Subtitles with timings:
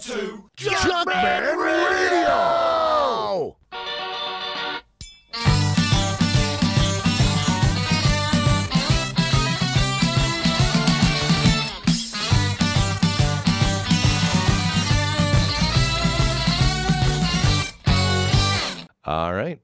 [0.00, 2.30] to Junkman Radio!
[19.04, 19.60] All right.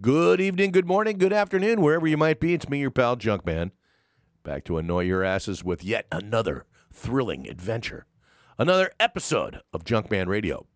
[0.00, 2.54] Good evening, good morning, good afternoon, wherever you might be.
[2.54, 3.70] It's me, your pal Junkman,
[4.42, 8.06] back to annoy your asses with yet another thrilling adventure,
[8.60, 10.66] another episode of Junkman Radio,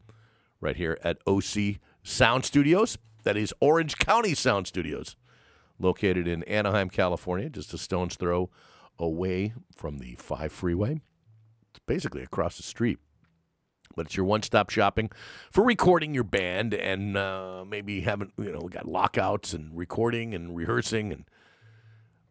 [0.59, 2.97] right here at OC Sound Studios.
[3.25, 5.17] That is Orange County Sound Studios,
[5.79, 8.49] located in Anaheim, California, just a stone's throw
[8.99, 11.03] away from the 5 freeway.
[11.71, 12.99] It's basically across the street
[13.95, 15.09] but it's your one-stop shopping
[15.53, 20.57] for recording your band and uh, maybe having you know got lockouts and recording and
[20.57, 21.27] rehearsing and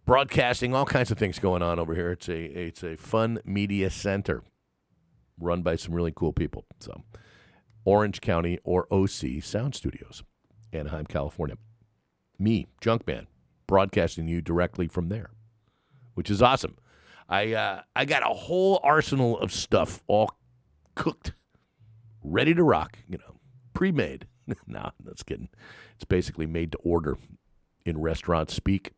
[0.03, 3.89] broadcasting all kinds of things going on over here it's a it's a fun media
[3.89, 4.43] center
[5.39, 7.03] run by some really cool people so
[7.85, 9.09] orange county or oc
[9.41, 10.23] sound studios
[10.71, 11.57] anaheim california
[12.39, 13.25] me junkman
[13.67, 15.31] broadcasting you directly from there
[16.13, 16.77] which is awesome
[17.29, 20.31] i uh, i got a whole arsenal of stuff all
[20.95, 21.33] cooked
[22.23, 23.35] ready to rock, you know,
[23.73, 24.27] pre-made.
[24.67, 25.49] no, that's kidding.
[25.95, 27.17] It's basically made to order
[27.85, 28.93] in restaurant speak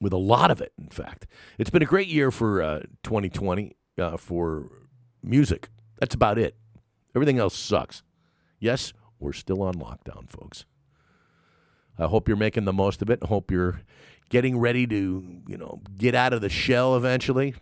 [0.00, 1.26] with a lot of it, in fact.
[1.58, 4.66] It's been a great year for uh, 2020 uh, for
[5.22, 5.68] music.
[5.98, 6.56] That's about it.
[7.14, 8.02] Everything else sucks.
[8.58, 10.64] Yes, we're still on lockdown, folks.
[11.98, 13.18] I hope you're making the most of it.
[13.22, 13.82] I hope you're
[14.30, 17.54] getting ready to, you know, get out of the shell eventually.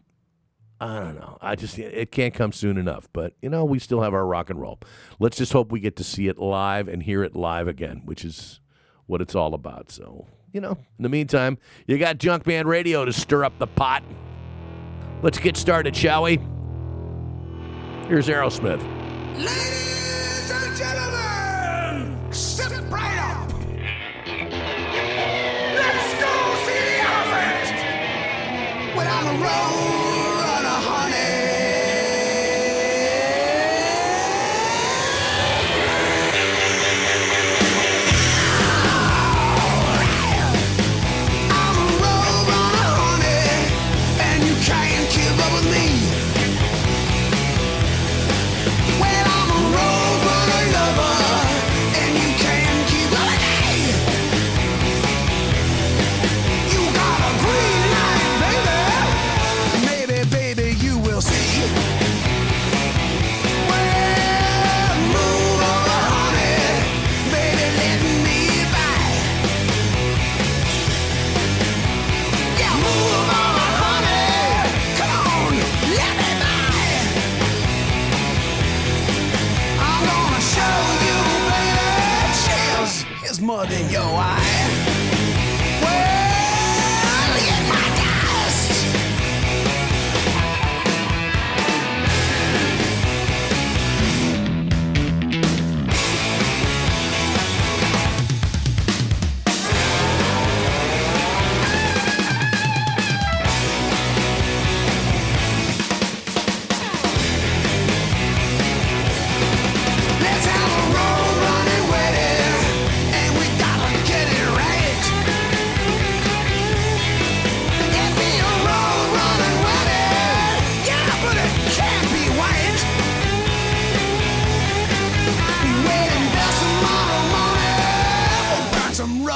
[0.81, 1.39] I don't know.
[1.41, 3.09] I just it can't come soon enough.
[3.12, 4.78] But you know, we still have our rock and roll.
[5.19, 8.25] Let's just hope we get to see it live and hear it live again, which
[8.25, 8.61] is
[9.06, 9.91] what it's all about.
[9.91, 14.05] So you know, in the meantime, you got Junkman Radio to stir up the pot.
[15.20, 16.39] Let's get started, shall we?
[18.09, 18.83] Here's Aerosmith.
[19.37, 23.53] Ladies and gentlemen, step right up.
[25.75, 26.33] Let's go
[26.65, 27.69] see the elephant.
[28.97, 29.97] Without a road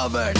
[0.05, 0.33] over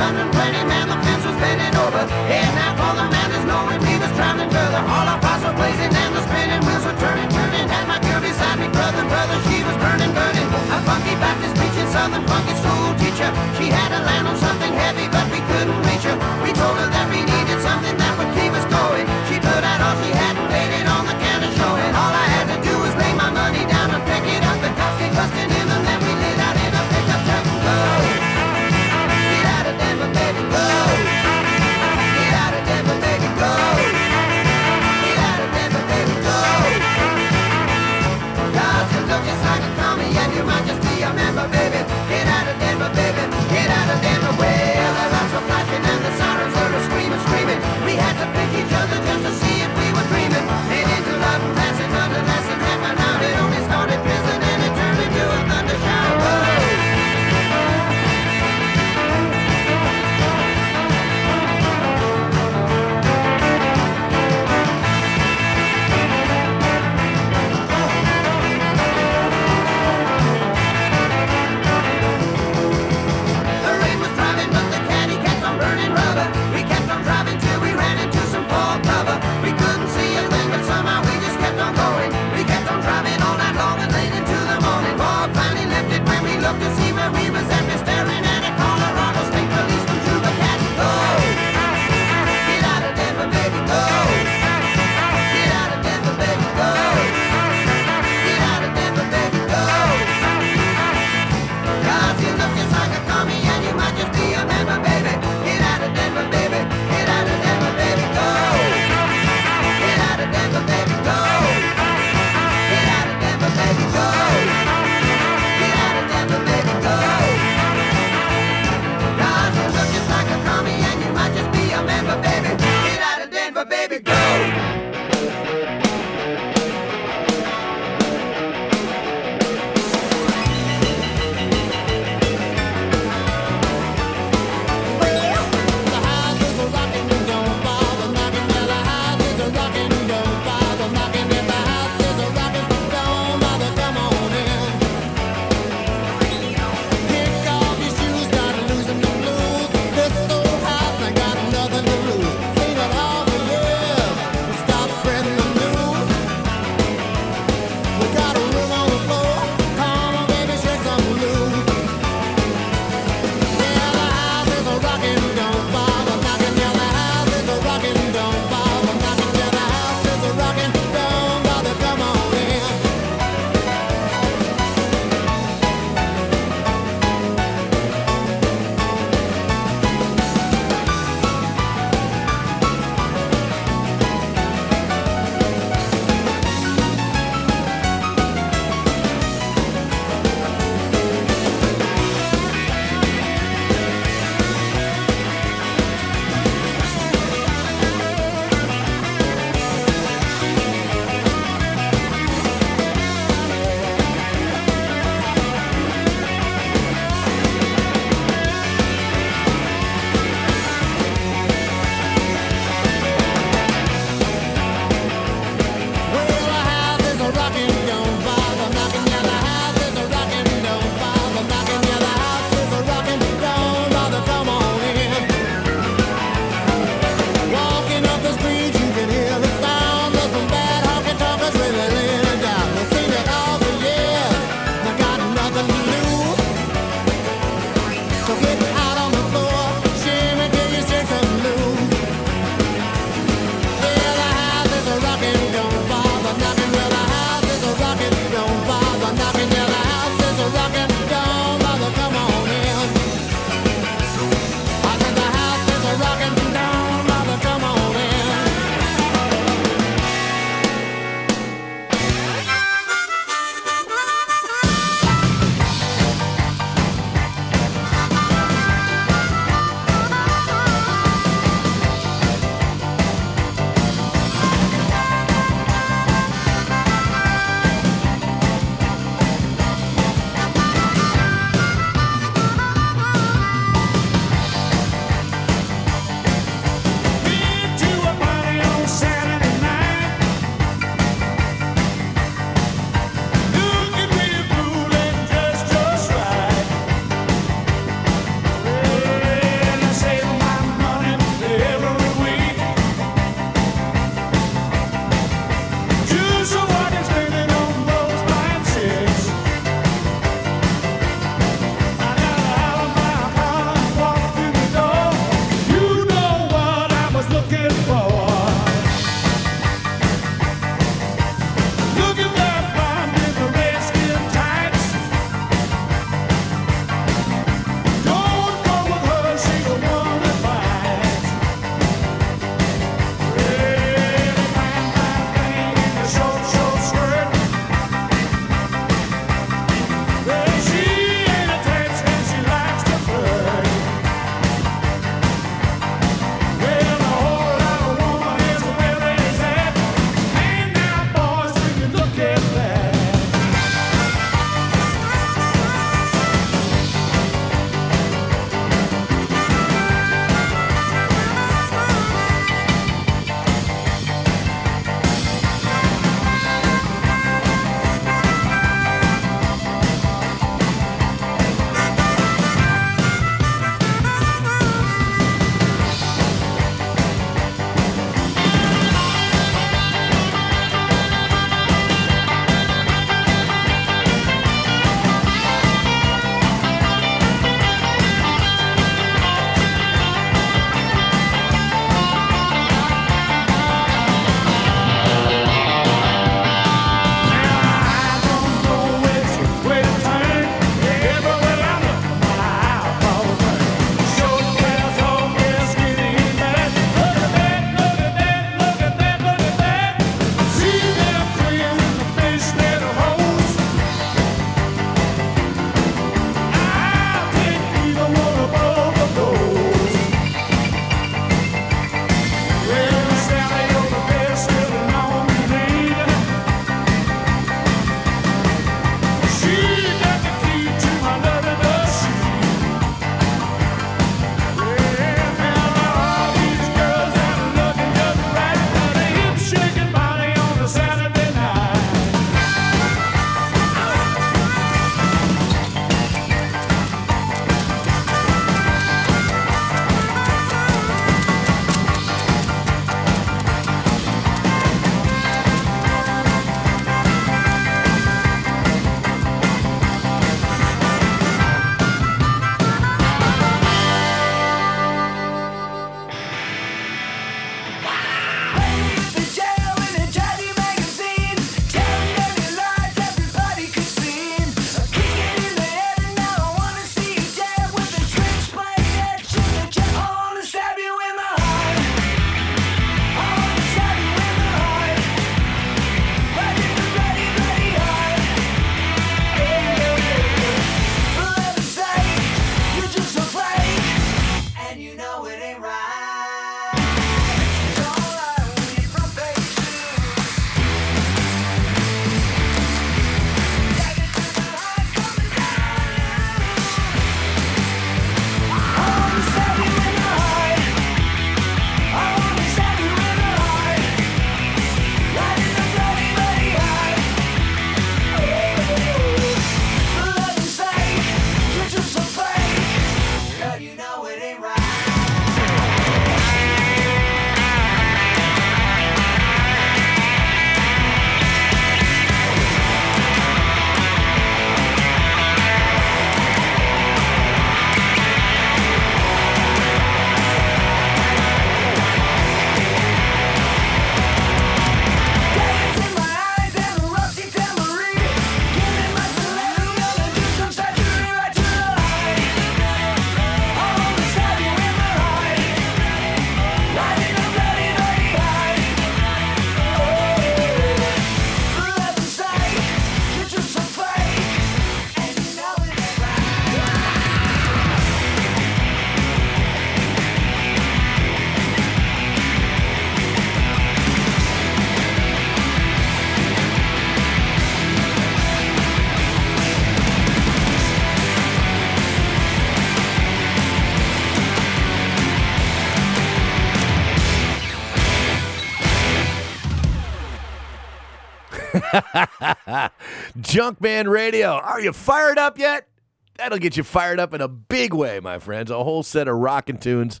[593.18, 594.32] Junkman Radio.
[594.32, 595.68] Are you fired up yet?
[596.16, 598.50] That'll get you fired up in a big way, my friends.
[598.50, 600.00] A whole set of rockin' tunes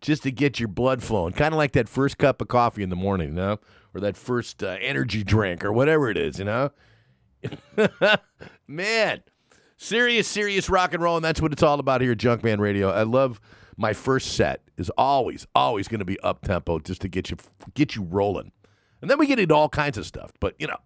[0.00, 1.32] just to get your blood flowing.
[1.32, 3.60] Kind of like that first cup of coffee in the morning, you know?
[3.94, 6.70] Or that first uh, energy drink or whatever it is, you know?
[8.66, 9.22] Man,
[9.76, 12.90] serious, serious rock and roll, and that's what it's all about here at Junkman Radio.
[12.90, 13.40] I love
[13.76, 17.36] my first set is always, always going to be up tempo just to get you
[17.74, 18.52] get you rolling,
[19.00, 20.32] and then we get into all kinds of stuff.
[20.40, 20.78] But you know,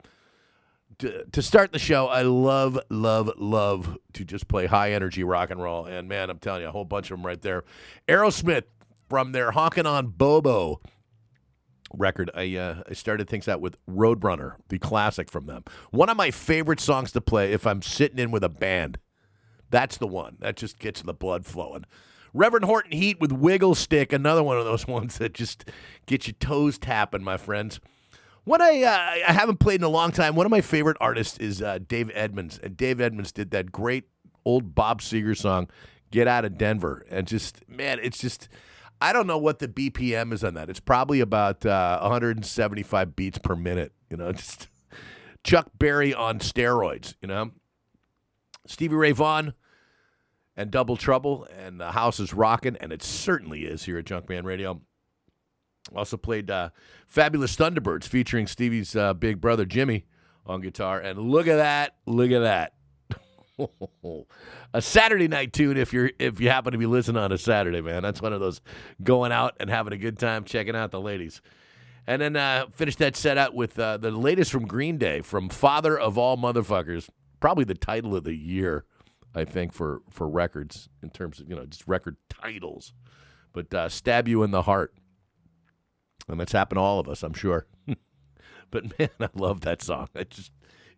[0.98, 5.50] to, to start the show, I love, love, love to just play high energy rock
[5.50, 7.64] and roll, and man, I'm telling you, a whole bunch of them right there.
[8.08, 8.64] Aerosmith
[9.08, 10.80] from their Honkin' on Bobo
[11.94, 12.30] record.
[12.34, 15.64] I uh, I started things out with Roadrunner, the classic from them.
[15.90, 18.98] One of my favorite songs to play if I'm sitting in with a band.
[19.70, 20.36] That's the one.
[20.40, 21.84] That just gets the blood flowing.
[22.32, 25.68] Reverend Horton Heat with Wiggle Stick, another one of those ones that just
[26.06, 27.80] get your toes tapping, my friends.
[28.46, 30.36] What I uh, I haven't played in a long time.
[30.36, 34.04] One of my favorite artists is uh, Dave Edmunds, and Dave Edmunds did that great
[34.44, 35.68] old Bob Seger song,
[36.12, 38.48] "Get Out of Denver," and just man, it's just
[39.00, 40.70] I don't know what the BPM is on that.
[40.70, 43.92] It's probably about uh, 175 beats per minute.
[44.10, 44.68] You know, just
[45.42, 47.16] Chuck Berry on steroids.
[47.20, 47.50] You know,
[48.64, 49.54] Stevie Ray Vaughan
[50.56, 54.44] and Double Trouble, and the house is rocking, and it certainly is here at Junkman
[54.44, 54.82] Radio.
[55.94, 56.70] Also played uh,
[57.06, 60.04] Fabulous Thunderbirds featuring Stevie's uh, big brother Jimmy
[60.44, 61.96] on guitar, and look at that!
[62.06, 62.72] Look at that!
[64.74, 67.80] a Saturday night tune if you're if you happen to be listening on a Saturday,
[67.80, 68.02] man.
[68.02, 68.60] That's one of those
[69.02, 71.40] going out and having a good time, checking out the ladies.
[72.06, 75.48] And then uh, finish that set out with uh, the latest from Green Day, from
[75.48, 77.08] Father of All Motherfuckers,
[77.40, 78.84] probably the title of the year,
[79.34, 82.92] I think, for for records in terms of you know just record titles.
[83.52, 84.94] But uh, stab you in the heart,
[86.28, 87.66] and that's happened to all of us, I'm sure.
[88.70, 90.08] but man, I love that song.
[90.14, 90.52] It just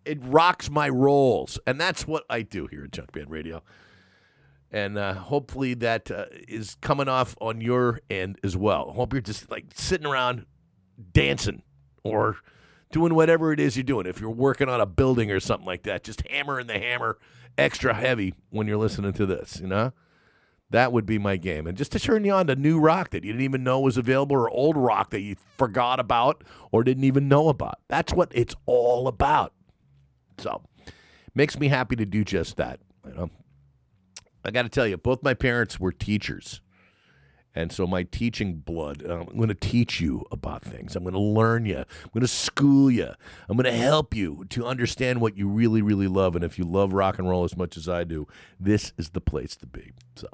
[0.05, 3.63] it rocks my rolls, and that's what I do here at Junkman Radio.
[4.71, 8.93] And uh, hopefully that uh, is coming off on your end as well.
[8.93, 10.45] Hope you're just like sitting around
[11.13, 11.63] dancing
[12.03, 12.37] or
[12.93, 14.07] doing whatever it is you're doing.
[14.07, 17.19] If you're working on a building or something like that, just hammering the hammer
[17.57, 19.59] extra heavy when you're listening to this.
[19.61, 19.93] You know,
[20.71, 21.67] that would be my game.
[21.67, 23.97] And just to turn you on to new rock that you didn't even know was
[23.97, 27.79] available, or old rock that you forgot about or didn't even know about.
[27.89, 29.53] That's what it's all about.
[30.39, 30.63] So,
[31.35, 32.81] makes me happy to do just that.
[33.07, 33.31] You know,
[34.45, 36.61] I got to tell you, both my parents were teachers.
[37.55, 40.95] And so my teaching blood, uh, I'm going to teach you about things.
[40.95, 41.79] I'm going to learn you.
[41.79, 43.13] I'm going to school you.
[43.49, 46.37] I'm going to help you to understand what you really, really love.
[46.37, 48.29] And if you love rock and roll as much as I do,
[48.61, 49.91] this is the place to be.
[50.15, 50.29] So,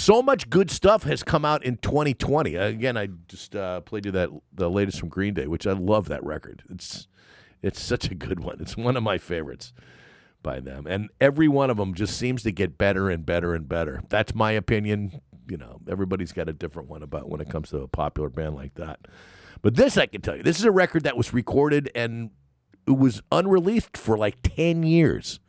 [0.00, 2.54] so much good stuff has come out in 2020.
[2.54, 6.08] Again, I just uh, played you that the latest from Green Day, which I love
[6.08, 6.62] that record.
[6.70, 7.06] It's
[7.62, 8.56] it's such a good one.
[8.60, 9.74] It's one of my favorites
[10.42, 10.86] by them.
[10.86, 14.02] And every one of them just seems to get better and better and better.
[14.08, 15.20] That's my opinion.
[15.46, 18.54] You know, everybody's got a different one about when it comes to a popular band
[18.54, 19.00] like that.
[19.60, 20.42] But this I can tell you.
[20.42, 22.30] This is a record that was recorded and
[22.86, 25.40] it was unreleased for like 10 years.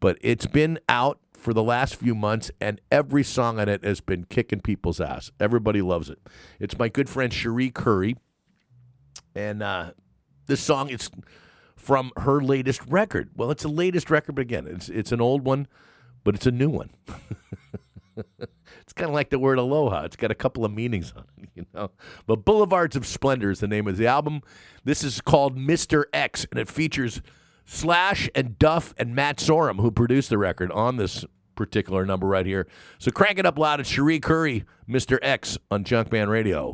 [0.00, 4.00] But it's been out for the last few months and every song on it has
[4.00, 5.30] been kicking people's ass.
[5.38, 6.18] Everybody loves it.
[6.58, 8.16] It's my good friend Cherie Currie.
[9.34, 9.90] And uh,
[10.46, 11.10] this song is
[11.76, 13.28] from her latest record.
[13.36, 15.68] Well, it's the latest record, but again, it's it's an old one,
[16.24, 16.90] but it's a new one.
[18.16, 20.04] it's kind of like the word aloha.
[20.04, 21.90] It's got a couple of meanings on it, you know.
[22.26, 24.40] But Boulevards of Splendor is the name of the album.
[24.84, 26.04] This is called Mr.
[26.14, 27.20] X, and it features
[27.64, 31.24] Slash and Duff and Matt Sorum, who produced the record on this
[31.54, 32.66] particular number right here.
[32.98, 33.80] So crank it up loud.
[33.80, 35.18] It's Cherie Currie, Mr.
[35.22, 36.70] X on Junkman Radio.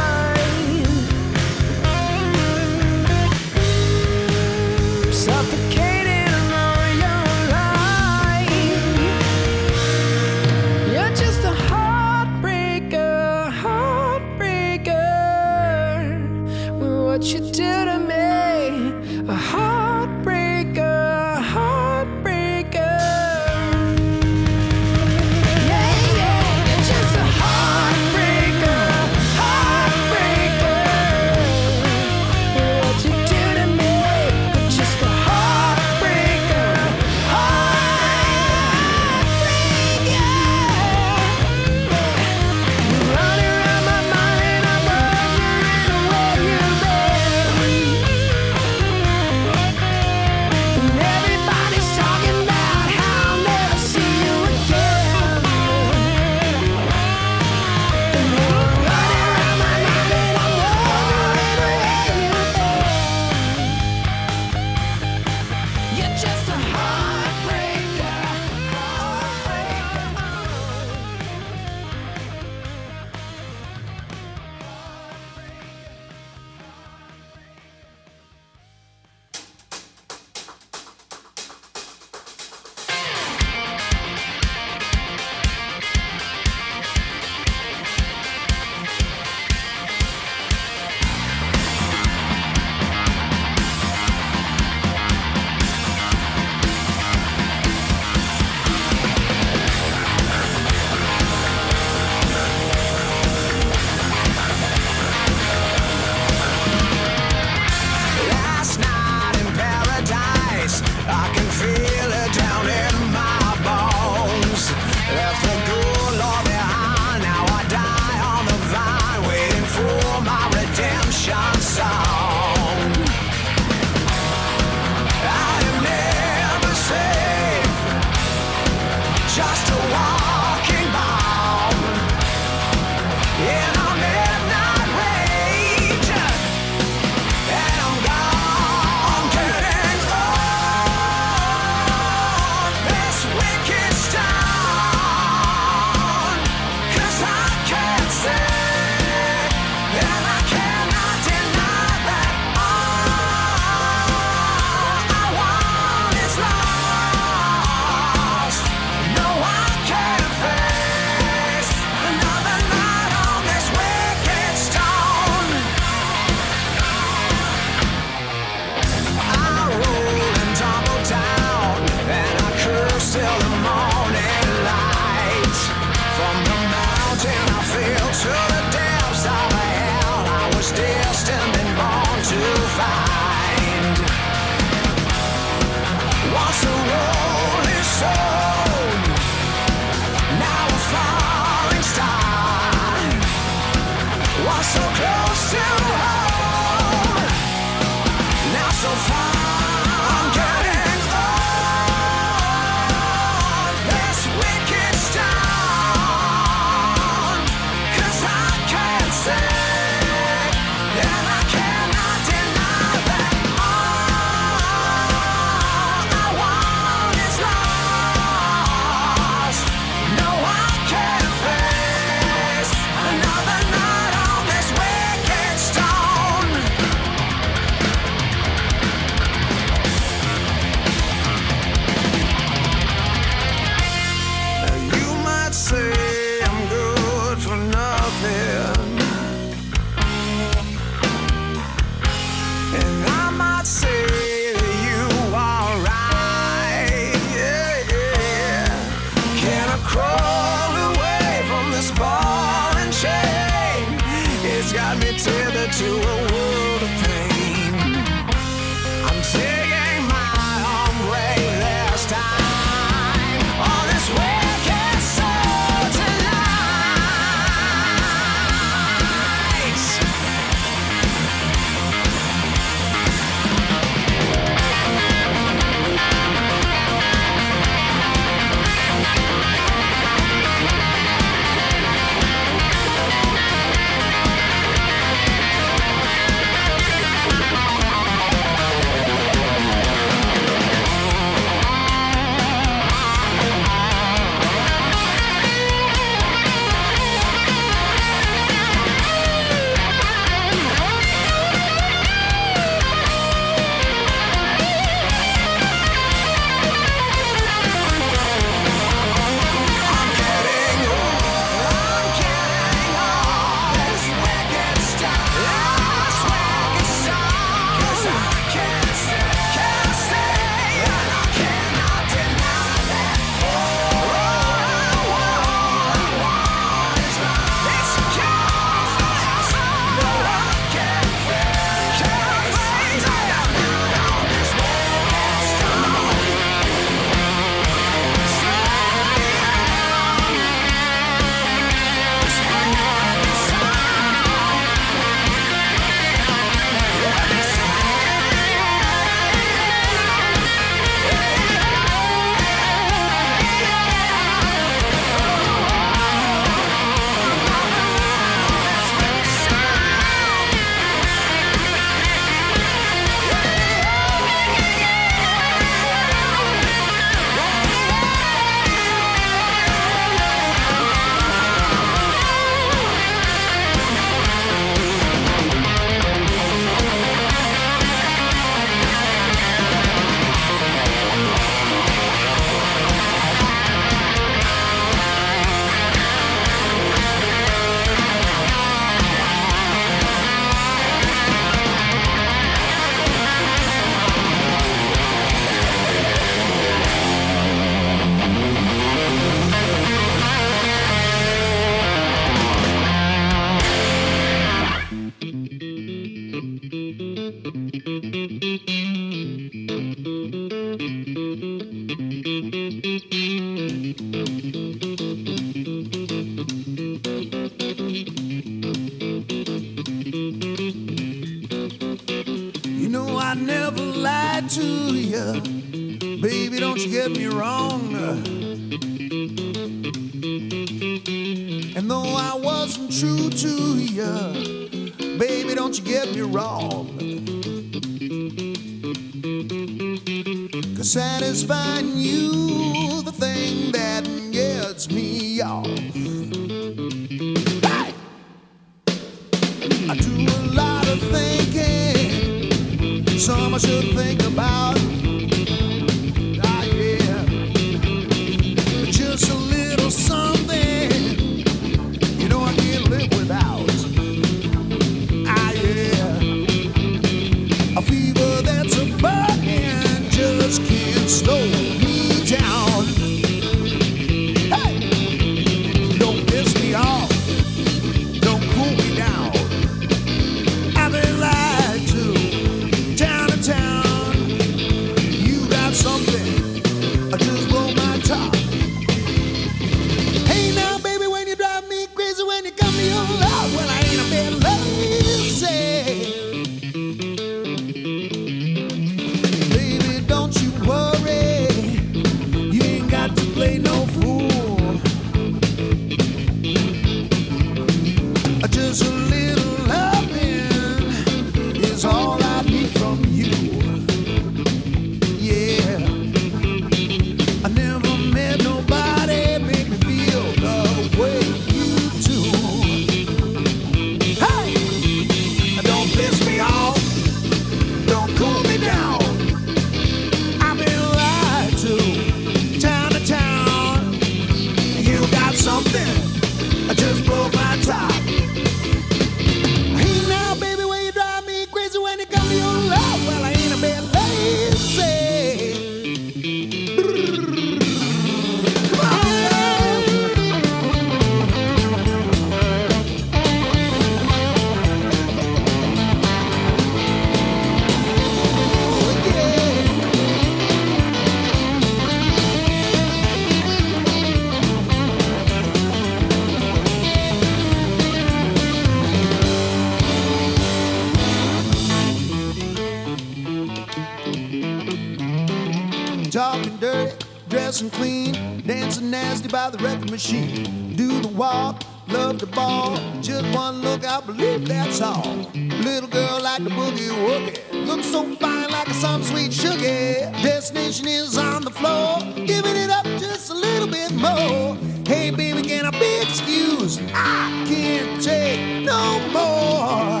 [577.48, 580.76] Dressing clean, dancing nasty by the record machine.
[580.76, 585.16] Do the walk, love the ball, just one look, I believe that's all.
[585.32, 590.12] Little girl like the boogie woogie, looks so fine like a some sweet sugar.
[590.22, 594.54] Destination is on the floor, giving it up just a little bit more.
[594.86, 596.82] Hey baby, can I be excused?
[596.92, 600.00] I can't take no more.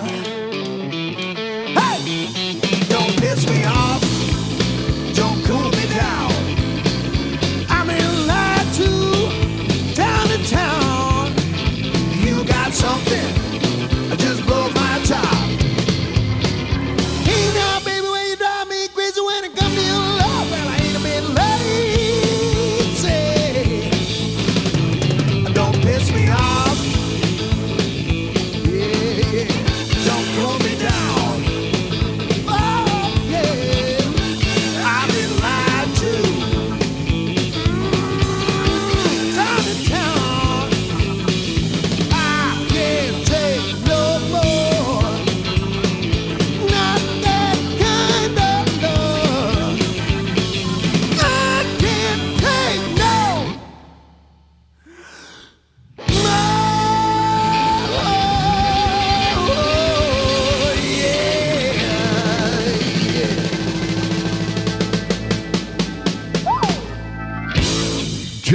[1.80, 3.87] Hey, don't piss me off.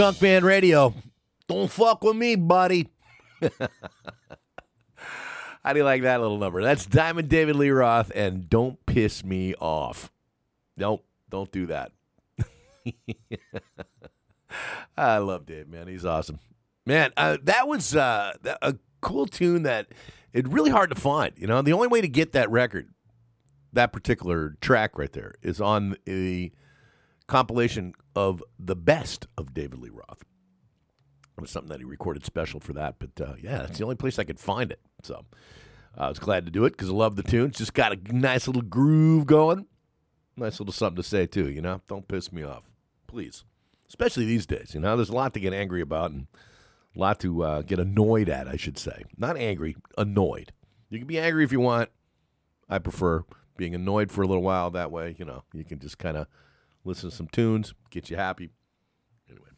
[0.04, 0.94] Junkman Radio.
[1.48, 2.90] Don't fuck with me, buddy.
[5.64, 6.62] How do you like that little number?
[6.62, 10.12] That's Diamond David Lee Roth and Don't Piss Me Off.
[10.76, 11.94] Nope, don't do that.
[14.98, 15.88] I love Dave, man.
[15.88, 16.40] He's awesome.
[16.86, 19.88] Man, uh, that was uh, a cool tune that
[20.34, 21.32] it's really hard to find.
[21.38, 22.90] You know, the only way to get that record,
[23.72, 26.52] that particular track right there, is on the
[27.28, 30.24] compilation of the best of David Lee Roth.
[31.38, 33.96] It was something that he recorded special for that, but uh, yeah, it's the only
[33.96, 34.80] place I could find it.
[35.02, 35.26] So
[35.98, 37.50] I was glad to do it because I love the tune.
[37.50, 39.66] It's just got a nice little groove going.
[40.38, 41.82] Nice little something to say too, you know.
[41.88, 42.64] Don't piss me off,
[43.08, 43.46] please.
[43.88, 44.96] Especially these days, you know.
[44.96, 46.28] There's a lot to get angry about and
[46.96, 49.04] a lot to uh, get annoyed at, I should say.
[49.18, 50.52] Not angry, annoyed.
[50.90, 51.90] You can be angry if you want.
[52.70, 53.24] I prefer
[53.58, 54.72] being annoyed for a little while.
[54.72, 56.28] That way, you know, you can just kind of
[56.84, 58.50] listen to some tunes, get you happy.
[59.30, 59.50] Anyway,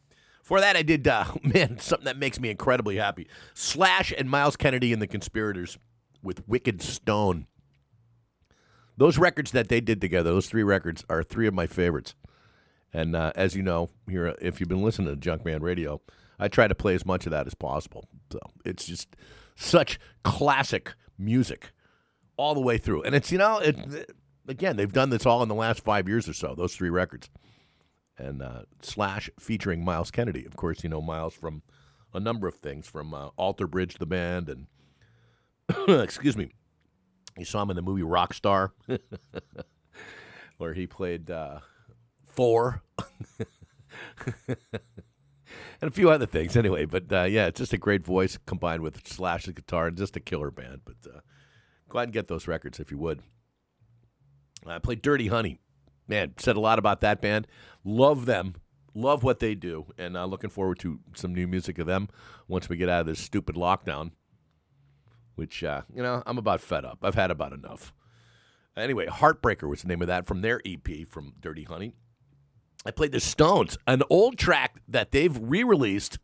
[0.42, 3.28] for that, I did, uh, man, something that makes me incredibly happy.
[3.54, 5.78] Slash and Myles Kennedy and the Conspirators
[6.22, 7.48] with Wicked Stone.
[8.98, 12.16] Those records that they did together, those three records, are three of my favorites.
[12.94, 16.02] And uh, as you know, here, if you've been listening to Junkman Radio,
[16.40, 18.08] I try to play as much of that as possible.
[18.32, 19.16] So it's just
[19.56, 21.72] such classic music
[22.38, 23.04] all the way through.
[23.04, 23.76] And it's, you know, it,
[24.48, 27.30] again, they've done this all in the last five years or so, those three records.
[28.18, 30.46] And uh, Slash featuring Myles Kennedy.
[30.46, 31.64] Of course, you know Myles from
[32.14, 34.68] a number of things, from uh, Alter Bridge, the band, and,
[36.02, 36.50] excuse me,
[37.38, 38.72] you saw him in the movie Rockstar,
[40.58, 41.60] where he played uh,
[42.26, 42.82] Thor.
[44.48, 44.58] and
[45.82, 46.86] a few other things anyway.
[46.86, 50.22] But uh, yeah, it's just a great voice combined with Slash's guitar and just a
[50.22, 50.82] killer band.
[50.86, 51.20] But uh,
[51.90, 53.22] go ahead and get those records if you would.
[54.68, 55.60] I played Dirty Honey.
[56.08, 57.48] Man, said a lot about that band.
[57.84, 58.56] Love them.
[58.94, 59.88] Love what they do.
[59.98, 62.10] And uh, looking forward to some new music of them
[62.48, 64.12] once we get out of this stupid lockdown,
[65.36, 67.00] which, uh, you know, I'm about fed up.
[67.02, 67.94] I've had about enough.
[68.78, 71.94] Anyway, Heartbreaker was the name of that from their EP from Dirty Honey.
[72.86, 76.20] I played the Stones, an old track that they've re-released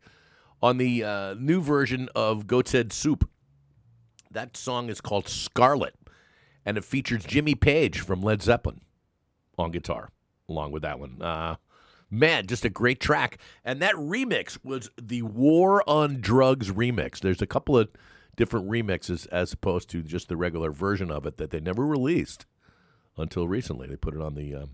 [0.62, 3.28] on the uh, new version of Goat's Head Soup.
[4.30, 5.94] That song is called Scarlet,
[6.64, 8.80] and it features Jimmy Page from Led Zeppelin
[9.58, 10.10] on guitar,
[10.48, 11.20] along with that one.
[11.20, 11.56] Uh,
[12.10, 13.38] man, just a great track.
[13.64, 17.20] And that remix was the War on Drugs remix.
[17.20, 17.88] There's a couple of
[18.36, 22.46] different remixes as opposed to just the regular version of it that they never released
[23.16, 23.86] until recently.
[23.86, 24.70] They put it on the um,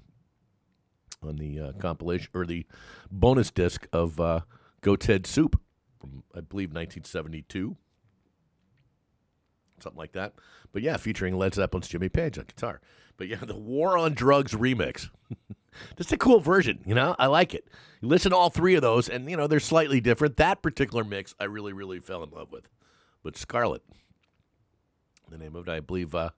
[1.23, 2.65] on the uh, compilation or the
[3.11, 4.41] bonus disc of uh,
[4.83, 5.61] Goat's Head Soup
[5.99, 7.77] from I believe 1972,
[9.83, 10.35] something like that.
[10.73, 12.81] But yeah, featuring Led Zeppelin's Jimmy Page on guitar.
[13.17, 15.09] But yeah, the War on Drugs remix.
[15.97, 17.15] Just a cool version, you know.
[17.19, 17.69] I like it.
[18.01, 20.37] You listen to all three of those, and you know they're slightly different.
[20.37, 22.69] That particular mix, I really, really fell in love with.
[23.23, 23.83] But Scarlet,
[25.31, 26.31] the name of it, I believe, uh,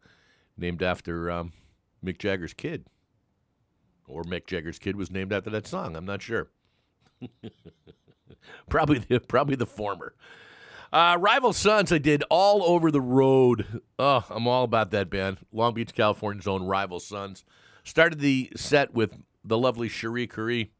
[0.59, 1.53] named after um,
[2.05, 2.85] Mick Jagger's kid
[4.11, 5.97] or Mick Jagger's kid was named after that song.
[5.97, 6.51] I'm not sure.
[8.69, 10.15] probably the, probably the former.
[10.93, 13.81] Uh, Rival Sons, I did all over the road.
[13.99, 15.39] Oh, I'm all about that band.
[15.53, 17.45] Long Beach, California's own Rival Sons.
[17.85, 19.15] Started the set with
[19.45, 20.73] the lovely Cherie Currie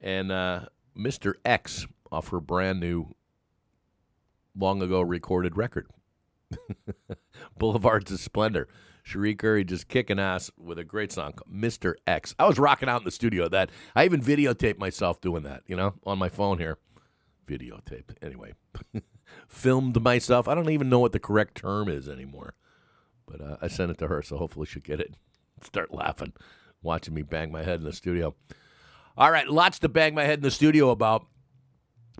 [0.00, 1.34] and uh, Mr.
[1.44, 3.14] X off her brand new,
[4.58, 5.88] long ago recorded record,
[7.58, 8.68] Boulevards of Splendor.
[9.04, 11.94] Cherie Currie just kicking ass with a great song, Mr.
[12.08, 12.34] X.
[12.40, 13.70] I was rocking out in the studio that.
[13.94, 16.78] I even videotaped myself doing that, you know, on my phone here.
[17.46, 18.16] Videotape.
[18.22, 18.54] Anyway,
[19.48, 20.48] filmed myself.
[20.48, 22.54] I don't even know what the correct term is anymore.
[23.26, 25.14] But uh, I sent it to her, so hopefully she'll get it.
[25.62, 26.32] Start laughing,
[26.82, 28.34] watching me bang my head in the studio.
[29.16, 31.26] All right, lots to bang my head in the studio about.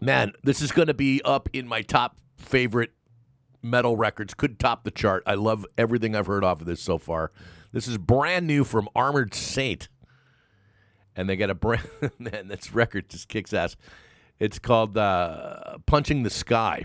[0.01, 2.93] Man, this is going to be up in my top favorite
[3.62, 4.35] metal records.
[4.35, 5.22] Could top the chart.
[5.27, 7.33] I love everything I've heard off of this so far.
[7.72, 9.89] This is brand new from Armored Saint.
[11.14, 13.77] And they got a brand, man, this record just kicks ass.
[14.39, 16.84] It's called uh, Punching the Sky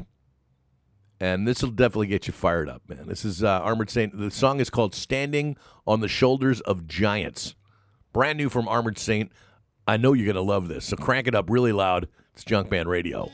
[1.21, 3.05] and this will definitely get you fired up, man.
[3.05, 4.17] This is uh, Armored Saint.
[4.17, 7.53] The song is called "Standing on the Shoulders of Giants."
[8.11, 9.31] Brand new from Armored Saint.
[9.87, 12.07] I know you're gonna love this, so crank it up really loud.
[12.33, 13.29] It's Junkman Radio.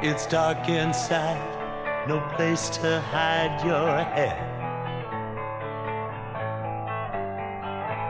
[0.00, 4.38] It's dark inside, no place to hide your head.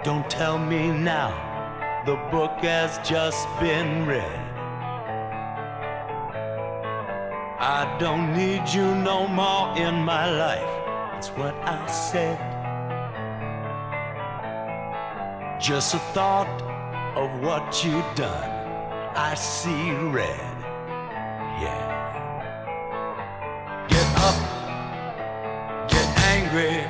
[0.04, 1.32] Don't tell me now,
[2.04, 4.38] the book has just been read.
[7.58, 12.38] I don't need you no more in my life, it's what I said.
[15.58, 16.60] Just a thought
[17.16, 18.50] of what you've done,
[19.16, 20.57] I see red.
[21.60, 21.84] Yeah.
[23.88, 24.38] Get up,
[25.88, 26.86] get angry,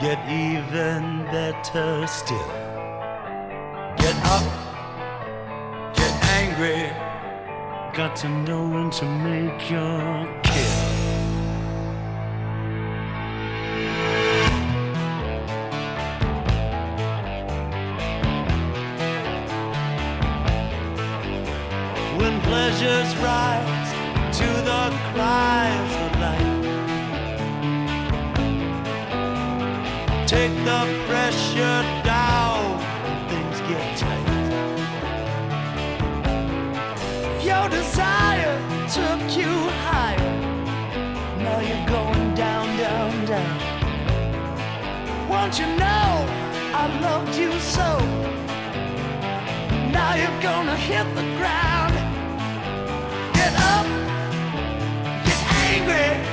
[0.00, 2.50] get even better still.
[3.96, 4.42] Get up,
[5.94, 6.90] get angry,
[7.96, 10.90] got to know when to make your kill.
[22.20, 23.49] when pleasures rise
[30.40, 32.80] Take the pressure down,
[33.28, 34.26] things get tight.
[37.44, 38.56] Your desire
[38.88, 39.52] took you
[39.84, 40.32] higher,
[41.44, 43.58] now you're going down, down, down.
[45.28, 46.26] Won't you know
[46.72, 47.98] I loved you so?
[49.92, 51.94] Now you're gonna hit the ground.
[53.34, 53.86] Get up,
[55.26, 56.29] get angry,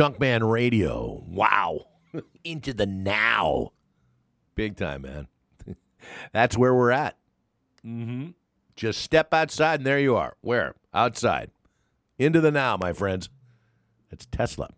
[0.00, 1.22] Junkman Radio.
[1.28, 1.88] Wow.
[2.44, 3.72] Into the now.
[4.54, 5.28] Big time, man.
[6.32, 7.18] That's where we're at.
[7.84, 8.30] Mm-hmm.
[8.76, 10.36] Just step outside and there you are.
[10.40, 10.74] Where?
[10.94, 11.50] Outside.
[12.18, 13.28] Into the now, my friends.
[14.10, 14.70] That's Tesla.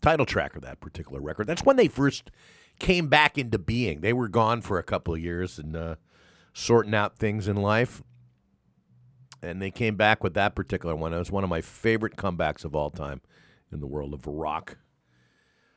[0.00, 1.48] Title track of that particular record.
[1.48, 2.30] That's when they first
[2.78, 4.02] came back into being.
[4.02, 5.96] They were gone for a couple of years and uh,
[6.52, 8.04] sorting out things in life.
[9.42, 11.12] And they came back with that particular one.
[11.12, 13.20] It was one of my favorite comebacks of all time
[13.72, 14.76] in the world of rock.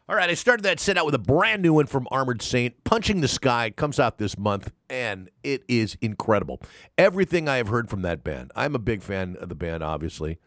[0.07, 2.84] All right, I started that set out with a brand new one from Armored Saint,
[2.84, 6.61] Punching the Sky, comes out this month, and it is incredible.
[6.95, 8.51] Everything I have heard from that band.
[8.55, 10.38] I'm a big fan of the band, obviously.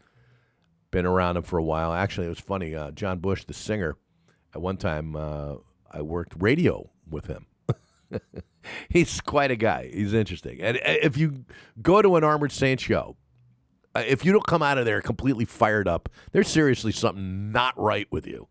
[0.92, 1.92] Been around them for a while.
[1.92, 2.72] Actually, it was funny.
[2.72, 3.96] Uh, John Bush, the singer,
[4.54, 5.56] at one time uh,
[5.90, 7.46] I worked radio with him.
[8.88, 9.90] He's quite a guy.
[9.92, 10.60] He's interesting.
[10.60, 11.44] And uh, if you
[11.82, 13.16] go to an Armored Saint show,
[13.98, 17.78] uh, if you don't come out of there completely fired up, there's seriously something not
[17.78, 18.48] right with you.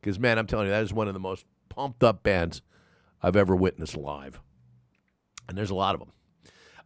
[0.00, 2.62] Because, man, I'm telling you, that is one of the most pumped up bands
[3.22, 4.40] I've ever witnessed live.
[5.48, 6.12] And there's a lot of them.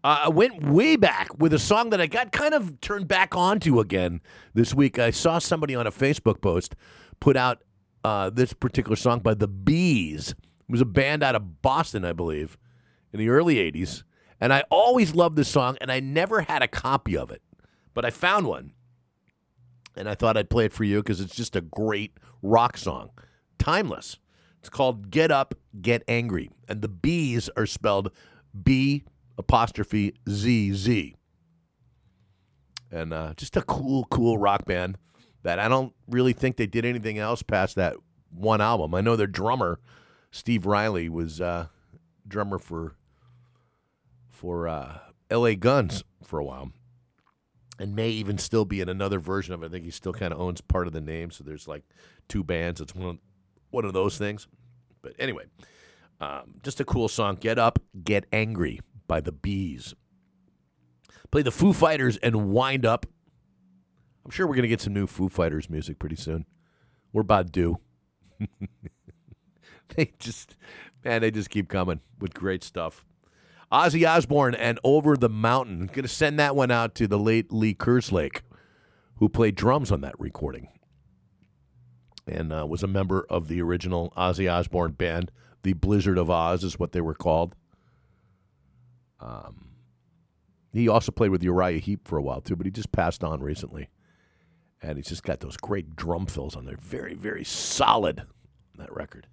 [0.03, 3.37] Uh, I went way back with a song that I got kind of turned back
[3.37, 4.21] onto again
[4.55, 4.99] this week.
[4.99, 6.75] I saw somebody on a Facebook post
[7.21, 7.63] put out
[8.03, 10.31] uh, this particular song by The B'zz.
[10.31, 10.37] It
[10.71, 12.59] was a band out of Boston, I believe,
[13.13, 14.03] in the early 80s.
[14.41, 17.41] And I always loved this song, and I never had a copy of it.
[17.95, 18.73] But I found one
[19.97, 23.11] and I thought I'd play it for you because it's just a great rock song,
[23.59, 24.19] timeless.
[24.59, 28.11] It's called "Get Up, Get Angry," and the B'zz are spelled
[28.63, 29.05] B
[29.39, 31.17] apostrophe Z Z.
[32.91, 34.99] And uh, just a cool, cool rock band
[35.43, 37.97] that I don't really think they did anything else past that
[38.31, 38.95] one album.
[38.95, 39.81] I know their drummer,
[40.31, 41.67] Steve Riley, was uh,
[42.27, 42.95] drummer for
[44.31, 44.99] for uh,
[45.31, 45.55] L.A.
[45.57, 46.73] Guns for a while
[47.79, 49.67] and may even still be in another version of it.
[49.67, 51.31] I think he still kind of owns part of the name.
[51.31, 51.83] So there's like
[52.29, 52.81] two bands.
[52.81, 53.19] It's one of,
[53.71, 54.47] one of those things.
[55.03, 55.45] But anyway,
[56.21, 57.37] um, just a cool song.
[57.37, 59.95] Get Up, Get Angry by the B'zz.
[61.31, 63.07] Play the Foo Fighters and Wind Up.
[64.25, 66.47] I'm sure we're going to get some new Foo Fighters music pretty soon.
[67.13, 67.79] We're about due.
[69.97, 70.57] they just,
[71.05, 73.05] man, they just keep coming with great stuff.
[73.75, 75.87] Ozzy Osbourne and Over the Mountain.
[75.87, 78.43] Going to send that one out to the late Lee Kerslake,
[79.17, 80.69] who played drums on that recording
[82.27, 85.31] and uh, was a member of the original Ozzy Osbourne band.
[85.63, 87.55] The Blizzard of Ozz is what they were called.
[89.21, 89.71] Um,
[90.73, 93.41] he also played with Uriah Heep for a while too, but he just passed on
[93.41, 93.89] recently.
[94.83, 96.77] And he's just got those great drum fills on there.
[96.77, 98.23] Very, very solid
[98.77, 99.27] that record.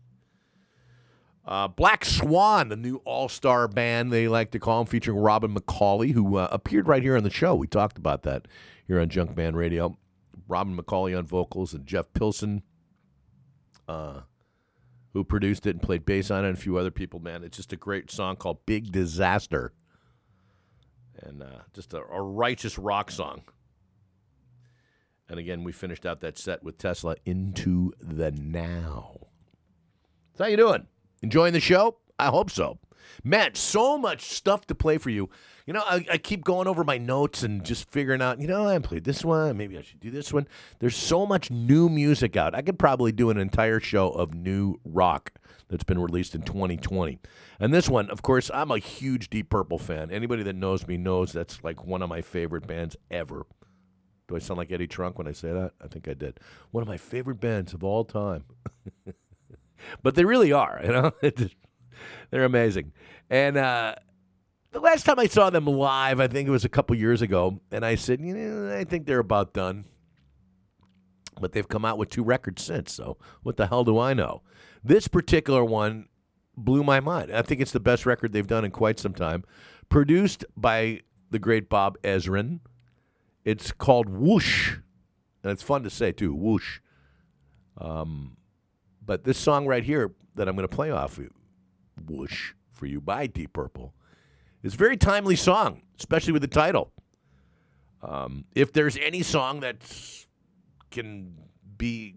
[1.44, 5.54] Uh, Black Swan, the new all star band they like to call them, featuring Robin
[5.54, 7.56] McAuley, who uh, appeared right here on the show.
[7.56, 8.48] We talked about that
[8.88, 9.98] here on Junkman Radio.
[10.48, 12.62] Robin McAuley on vocals and Jeff Pilson,
[13.88, 14.22] uh,
[15.14, 17.20] who produced it and played bass on it, and a few other people.
[17.20, 19.74] Man, it's just a great song called Big Disaster.
[21.24, 23.44] And uh, just a, a righteous rock song.
[25.30, 29.28] And again, we finished out that set with Tesla into the now.
[30.38, 30.88] How you doing?
[31.22, 31.98] Enjoying the show?
[32.18, 32.80] I hope so.
[33.24, 35.30] Matt, so much stuff to play for you.
[35.66, 38.68] You know, I, I, keep going over my notes and just figuring out, you know,
[38.68, 39.58] I played this one.
[39.58, 40.48] Maybe I should do this one.
[40.80, 42.56] There's so much new music out.
[42.56, 45.34] I could probably do an entire show of new rock
[45.70, 47.20] that's been released in 2020.
[47.60, 50.10] And this one, of course, I'm a huge Deep Purple fan.
[50.10, 53.46] Anybody that knows me knows that's like one of my favorite bands ever.
[54.28, 55.74] Do I sound like Eddie Trunk when I say that?
[55.82, 56.40] I think I did.
[56.72, 58.46] One of my favorite bands of all time.
[60.04, 60.82] but they really are.
[60.84, 61.12] You know,
[62.32, 62.94] they're amazing.
[63.30, 63.96] And uh,
[64.72, 67.62] the last time I saw them live, I think it was a couple years ago,
[67.72, 69.86] and I said, you know, I think they're about done.
[71.40, 74.44] But they've come out with two records since, so what the hell do I know?
[74.84, 76.08] This particular one
[76.56, 77.32] blew my mind.
[77.34, 79.44] I think it's the best record they've done in quite some time.
[79.90, 82.60] Produced by the great Bob Ezrin.
[83.44, 84.76] It's called Whoosh,
[85.44, 86.34] and it's fun to say too.
[86.34, 86.80] Whoosh.
[87.78, 88.38] Um,
[89.06, 91.20] but this song right here that I'm going to play off
[92.06, 93.94] Whoosh for you by Deep Purple
[94.64, 96.92] is a very timely song, especially with the title.
[98.02, 99.78] Um, if there's any song that
[100.90, 101.36] can
[101.78, 102.16] be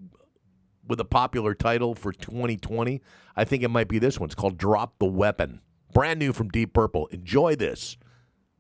[0.87, 3.01] with a popular title for 2020,
[3.37, 4.29] I think it might be this one.
[4.29, 5.61] It's called Drop the Weapon.
[5.93, 7.07] Brand new from Deep Purple.
[7.09, 7.97] Enjoy this.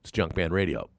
[0.00, 0.90] It's Junkman Radio.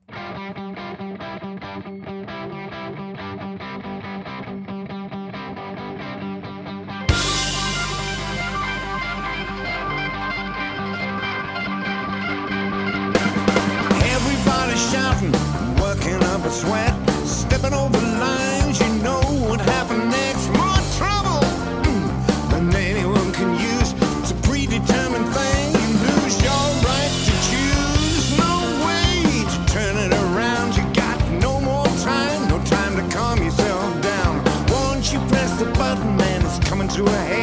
[16.52, 16.94] sweat,
[17.26, 18.80] stepping over lines.
[18.80, 19.60] You know what
[20.12, 20.50] next.
[20.62, 21.42] More trouble
[22.52, 23.92] than anyone can use.
[24.32, 25.74] A predetermined thing.
[25.82, 28.38] You lose your right to choose.
[28.38, 28.54] No
[28.86, 30.76] way to turn it around.
[30.78, 34.46] You got no more time, no time to calm yourself down.
[35.12, 37.35] You press the button, man, it's coming to a head.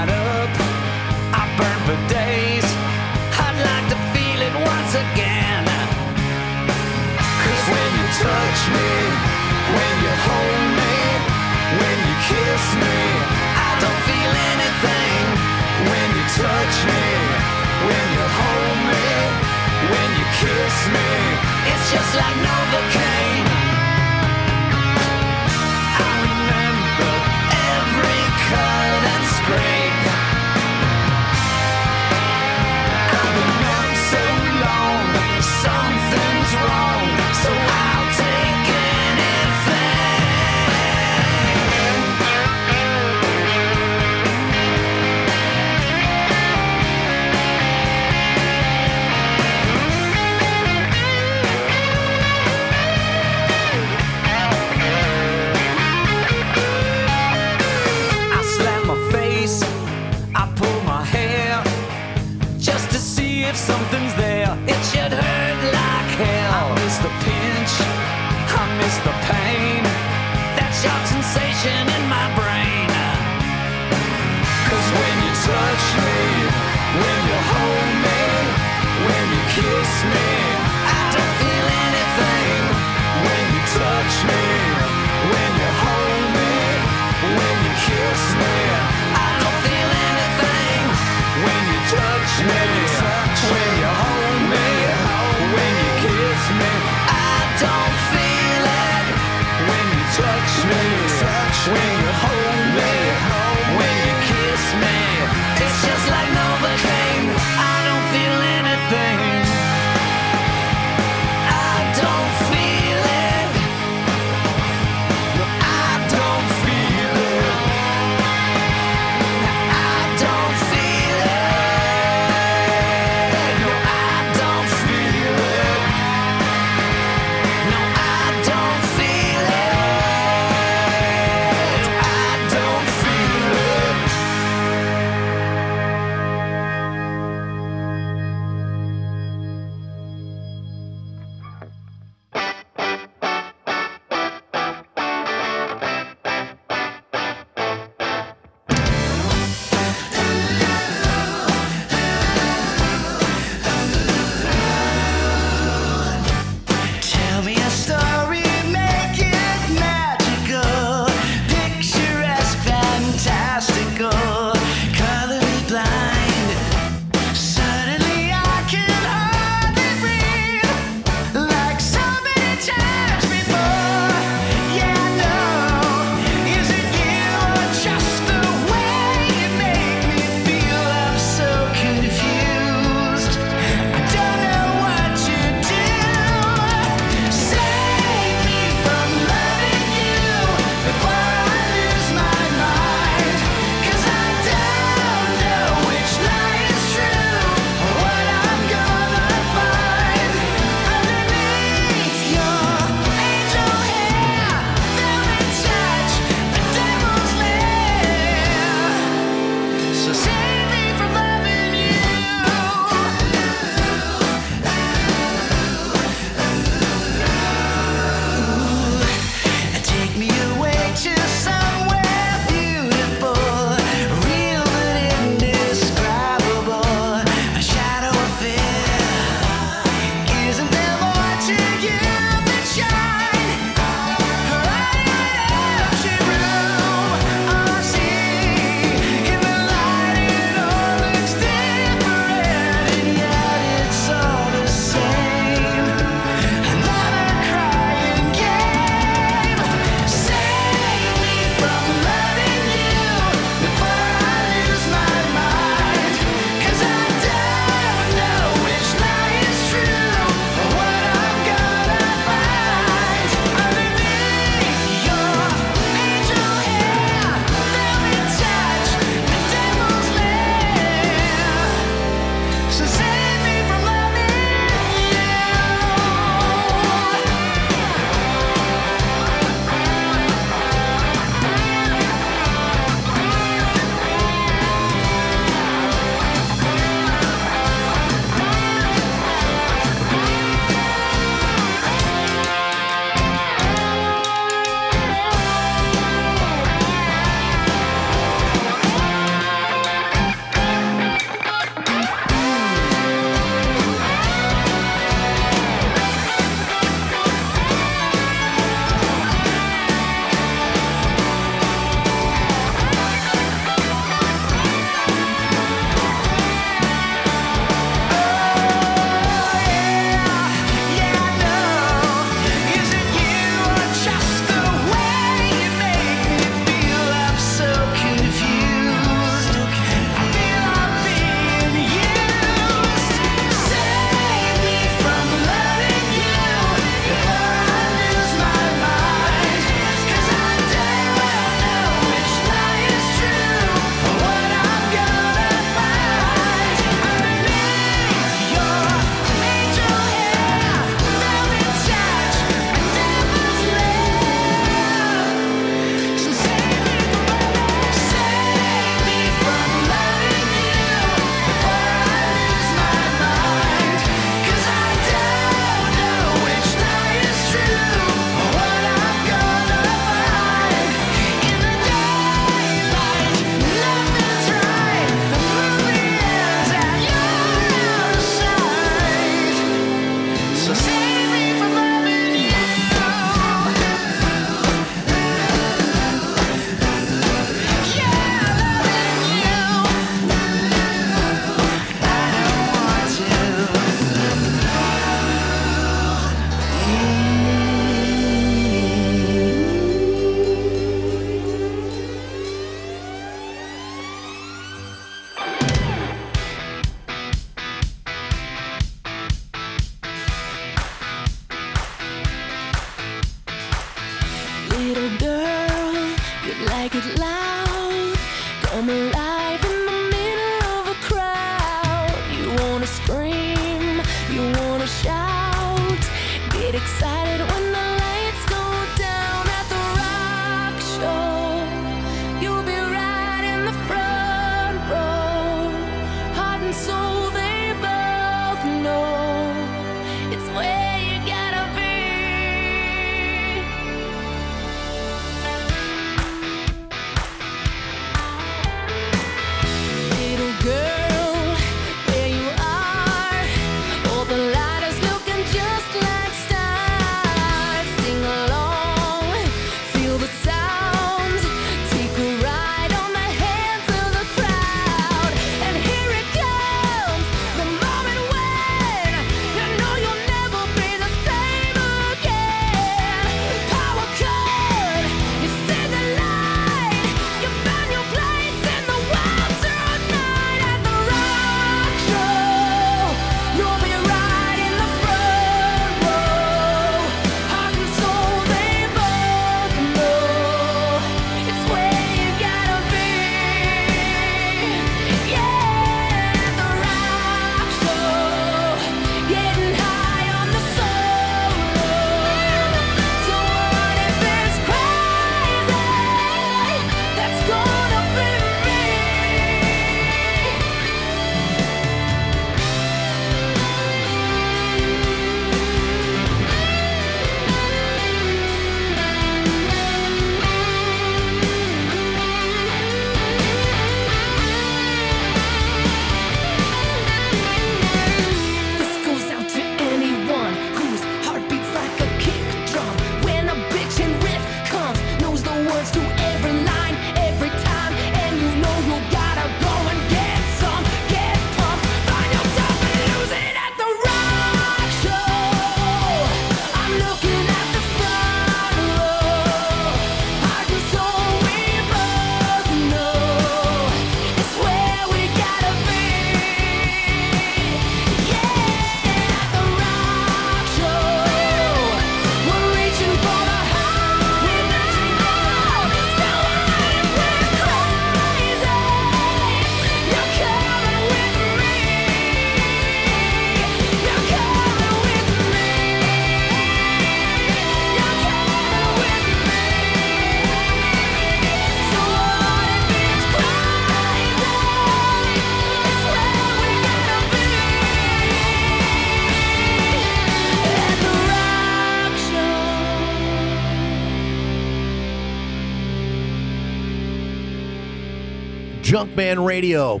[599.18, 600.00] Junkman Radio.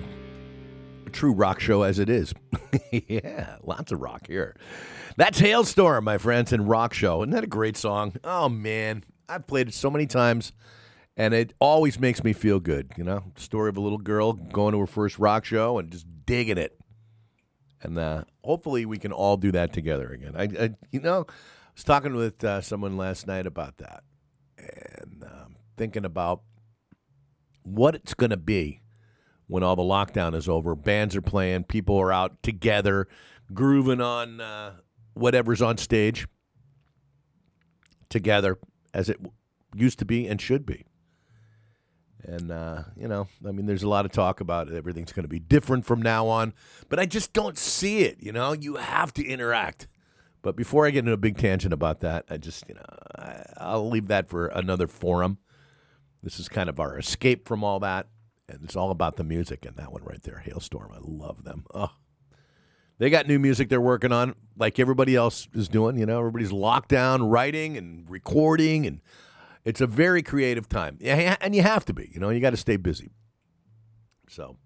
[1.04, 2.32] A true rock show as it is.
[2.92, 4.54] yeah, lots of rock here.
[5.16, 7.22] That's Halestorm, my friends, and Rock Show.
[7.22, 8.14] Isn't that a great song?
[8.22, 9.02] Oh, man.
[9.28, 10.52] I've played it so many times,
[11.16, 12.92] and it always makes me feel good.
[12.96, 16.06] You know, story of a little girl going to her first rock show and just
[16.24, 16.78] digging it.
[17.82, 20.34] And uh, hopefully we can all do that together again.
[20.36, 24.04] I, I you know, I was talking with uh, someone last night about that
[24.56, 26.42] and um, thinking about
[27.64, 28.80] what it's going to be
[29.48, 30.76] when all the lockdown is over.
[30.76, 33.08] Bands are playing, people are out together,
[33.52, 34.74] grooving on uh,
[35.14, 36.28] whatever's on stage
[38.08, 38.58] together
[38.94, 39.18] as it
[39.74, 40.84] used to be and should be.
[42.22, 45.28] And, uh, you know, I mean, there's a lot of talk about everything's going to
[45.28, 46.52] be different from now on,
[46.88, 48.18] but I just don't see it.
[48.20, 49.88] You know, you have to interact.
[50.42, 52.84] But before I get into a big tangent about that, I just, you know,
[53.16, 55.38] I, I'll leave that for another forum.
[56.22, 58.08] This is kind of our escape from all that.
[58.48, 60.90] And it's all about the music and that one right there, Halestorm.
[60.92, 61.64] I love them.
[61.74, 61.90] Oh.
[62.98, 65.96] They got new music they're working on, like everybody else is doing.
[65.96, 69.00] You know, everybody's locked down, writing and recording, and
[69.64, 70.98] it's a very creative time.
[71.00, 72.10] And you have to be.
[72.12, 73.10] You know, you got to stay busy.
[74.28, 74.56] So,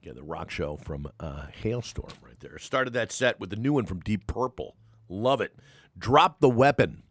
[0.00, 2.58] yeah, the rock show from uh, Halestorm right there.
[2.58, 4.76] Started that set with the new one from Deep Purple.
[5.08, 5.54] Love it.
[5.98, 7.02] Drop the weapon.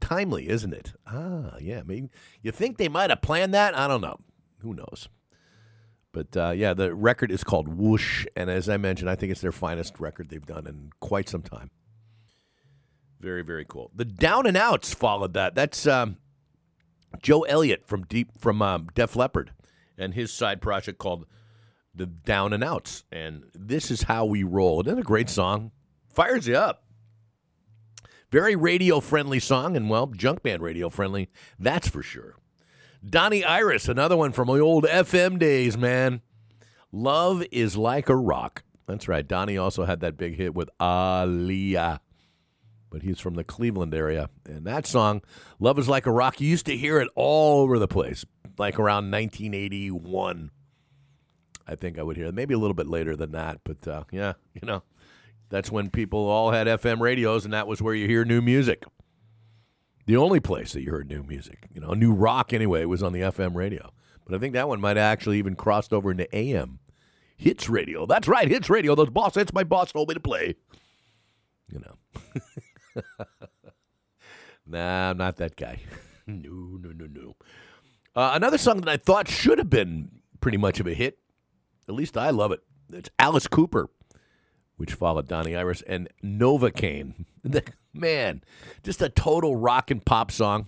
[0.00, 0.94] Timely, isn't it?
[1.06, 1.78] Ah, yeah.
[1.78, 2.10] I mean,
[2.42, 3.76] you think they might have planned that?
[3.76, 4.18] I don't know.
[4.66, 5.08] Who knows?
[6.10, 9.40] But uh, yeah, the record is called Whoosh, and as I mentioned, I think it's
[9.40, 11.70] their finest record they've done in quite some time.
[13.20, 13.92] Very, very cool.
[13.94, 15.54] The Down N Outz followed that.
[15.54, 16.16] That's um,
[17.22, 19.52] Joe Elliott from Deep from um, Def Leppard,
[19.96, 21.26] and his side project called
[21.94, 23.04] the Down N Outz.
[23.12, 24.80] And this is how we roll.
[24.80, 25.70] Isn't a great song?
[26.08, 26.82] Fires you up.
[28.32, 31.28] Very radio friendly song, and well, junkman radio friendly,
[31.58, 32.34] that's for sure.
[33.08, 36.22] Donnie Iris, another one from the old FM days, man.
[36.90, 38.64] Love is like a rock.
[38.86, 39.26] That's right.
[39.26, 42.00] Donnie also had that big hit with Aliyah.
[42.90, 44.28] But he's from the Cleveland area.
[44.44, 45.22] And that song,
[45.60, 48.24] Love is Like a Rock, you used to hear it all over the place,
[48.58, 50.50] like around 1981.
[51.66, 52.34] I think I would hear it.
[52.34, 53.60] Maybe a little bit later than that.
[53.64, 54.82] But uh, yeah, you know,
[55.48, 58.84] that's when people all had FM radios, and that was where you hear new music.
[60.06, 63.12] The only place that you heard new music, you know, new rock anyway, was on
[63.12, 63.92] the FM radio.
[64.24, 66.78] But I think that one might have actually even crossed over into AM.
[67.36, 68.06] Hits radio.
[68.06, 68.94] That's right, hits radio.
[68.94, 70.54] Those boss hits my boss told me to play.
[71.68, 73.02] You know.
[74.66, 75.80] nah, I'm not that guy.
[76.26, 77.36] no, no, no, no.
[78.14, 81.18] Uh, another song that I thought should have been pretty much of a hit,
[81.88, 82.60] at least I love it.
[82.92, 83.90] It's Alice Cooper,
[84.76, 87.26] which followed Donnie Iris and Novocaine.
[87.96, 88.42] Man,
[88.82, 90.66] just a total rock and pop song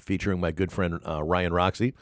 [0.00, 1.94] featuring my good friend uh, Ryan Roxie,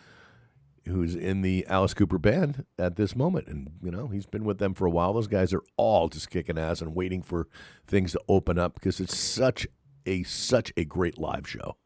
[0.86, 3.48] who's in the Alice Cooper band at this moment.
[3.48, 5.12] And, you know, he's been with them for a while.
[5.12, 7.48] Those guys are all just kicking ass and waiting for
[7.86, 9.66] things to open up because it's such
[10.06, 11.76] a such a great live show.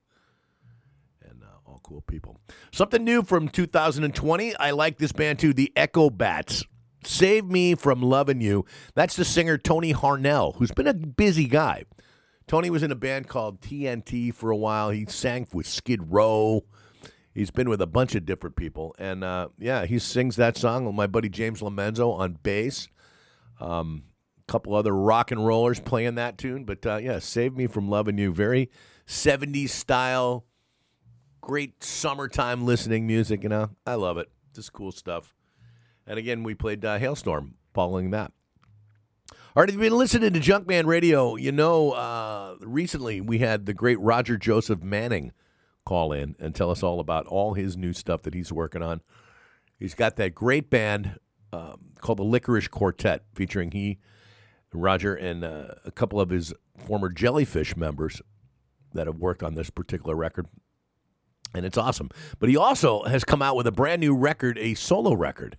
[1.23, 2.41] And uh, all cool people.
[2.73, 4.57] Something new from 2020.
[4.57, 6.65] I like this band too, the Echobats.
[7.05, 8.65] Save Me from Loving You.
[8.95, 11.85] That's the singer Tony Harnell, who's been a busy guy.
[12.49, 14.89] Tony was in a band called TNT for a while.
[14.89, 16.65] He sang with Skid Row.
[17.35, 18.97] He's been with a bunch of different people.
[18.99, 22.89] And uh, yeah, he sings that song with my buddy James Lomenzo on bass.
[23.61, 24.05] Um,
[24.41, 26.65] a couple other rock and rollers playing that tune.
[26.65, 28.33] But uh, yeah, Save Me from Loving You.
[28.33, 28.71] Very
[29.07, 30.47] 70s style,
[31.43, 33.43] great summertime listening music.
[33.43, 34.31] You know, I love it.
[34.55, 35.35] Just cool stuff.
[36.07, 38.33] And again, we played uh, Halestorm following that.
[39.59, 43.67] All right, if you've been listening to Junkman Radio, you know uh, recently we had
[43.67, 45.33] the great Roger Joseph Manning
[45.85, 49.01] call in and tell us all about all his new stuff that he's working on.
[49.77, 51.19] He's got that great band
[51.53, 53.99] um, called the Lickerish Quartet, featuring he,
[54.73, 58.23] Roger, and uh, a couple of his former Jellyfish members
[58.95, 60.47] that have worked on this particular record.
[61.53, 62.11] And it's awesome.
[62.39, 65.59] But he also has come out with a brand new record, a solo record,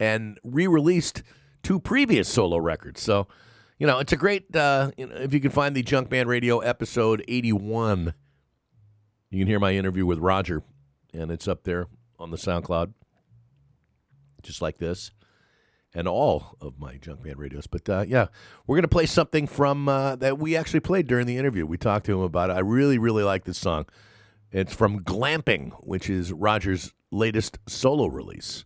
[0.00, 1.22] and re released
[1.62, 3.00] two previous solo records.
[3.00, 3.28] So,
[3.78, 6.60] you know, it's a great, uh, you know, if you can find the Junkman Radio
[6.60, 8.14] episode 81,
[9.30, 10.62] you can hear my interview with Roger,
[11.12, 11.86] and it's up there
[12.18, 12.92] on the SoundCloud,
[14.42, 15.10] just like this,
[15.94, 17.66] and all of my Junkman radios.
[17.66, 18.26] But uh, yeah,
[18.66, 21.66] we're going to play something from uh, that we actually played during the interview.
[21.66, 22.54] We talked to him about it.
[22.54, 23.86] I really, really like this song.
[24.50, 28.64] It's from Glamping, which is Roger's latest solo release.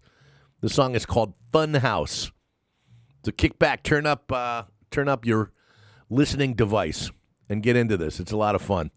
[0.61, 2.33] The song is called Fun House.
[3.27, 4.63] So kick back, turn up, uh,
[4.93, 5.51] turn up your
[6.09, 7.11] listening device,
[7.49, 8.21] and get into this.
[8.21, 8.93] It's a lot of fun.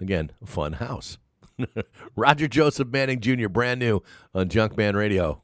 [0.00, 1.18] Again, fun house.
[2.16, 4.02] Roger Joseph Manning Jr., brand new
[4.34, 5.40] on Junkman Radio.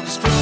[0.00, 0.39] And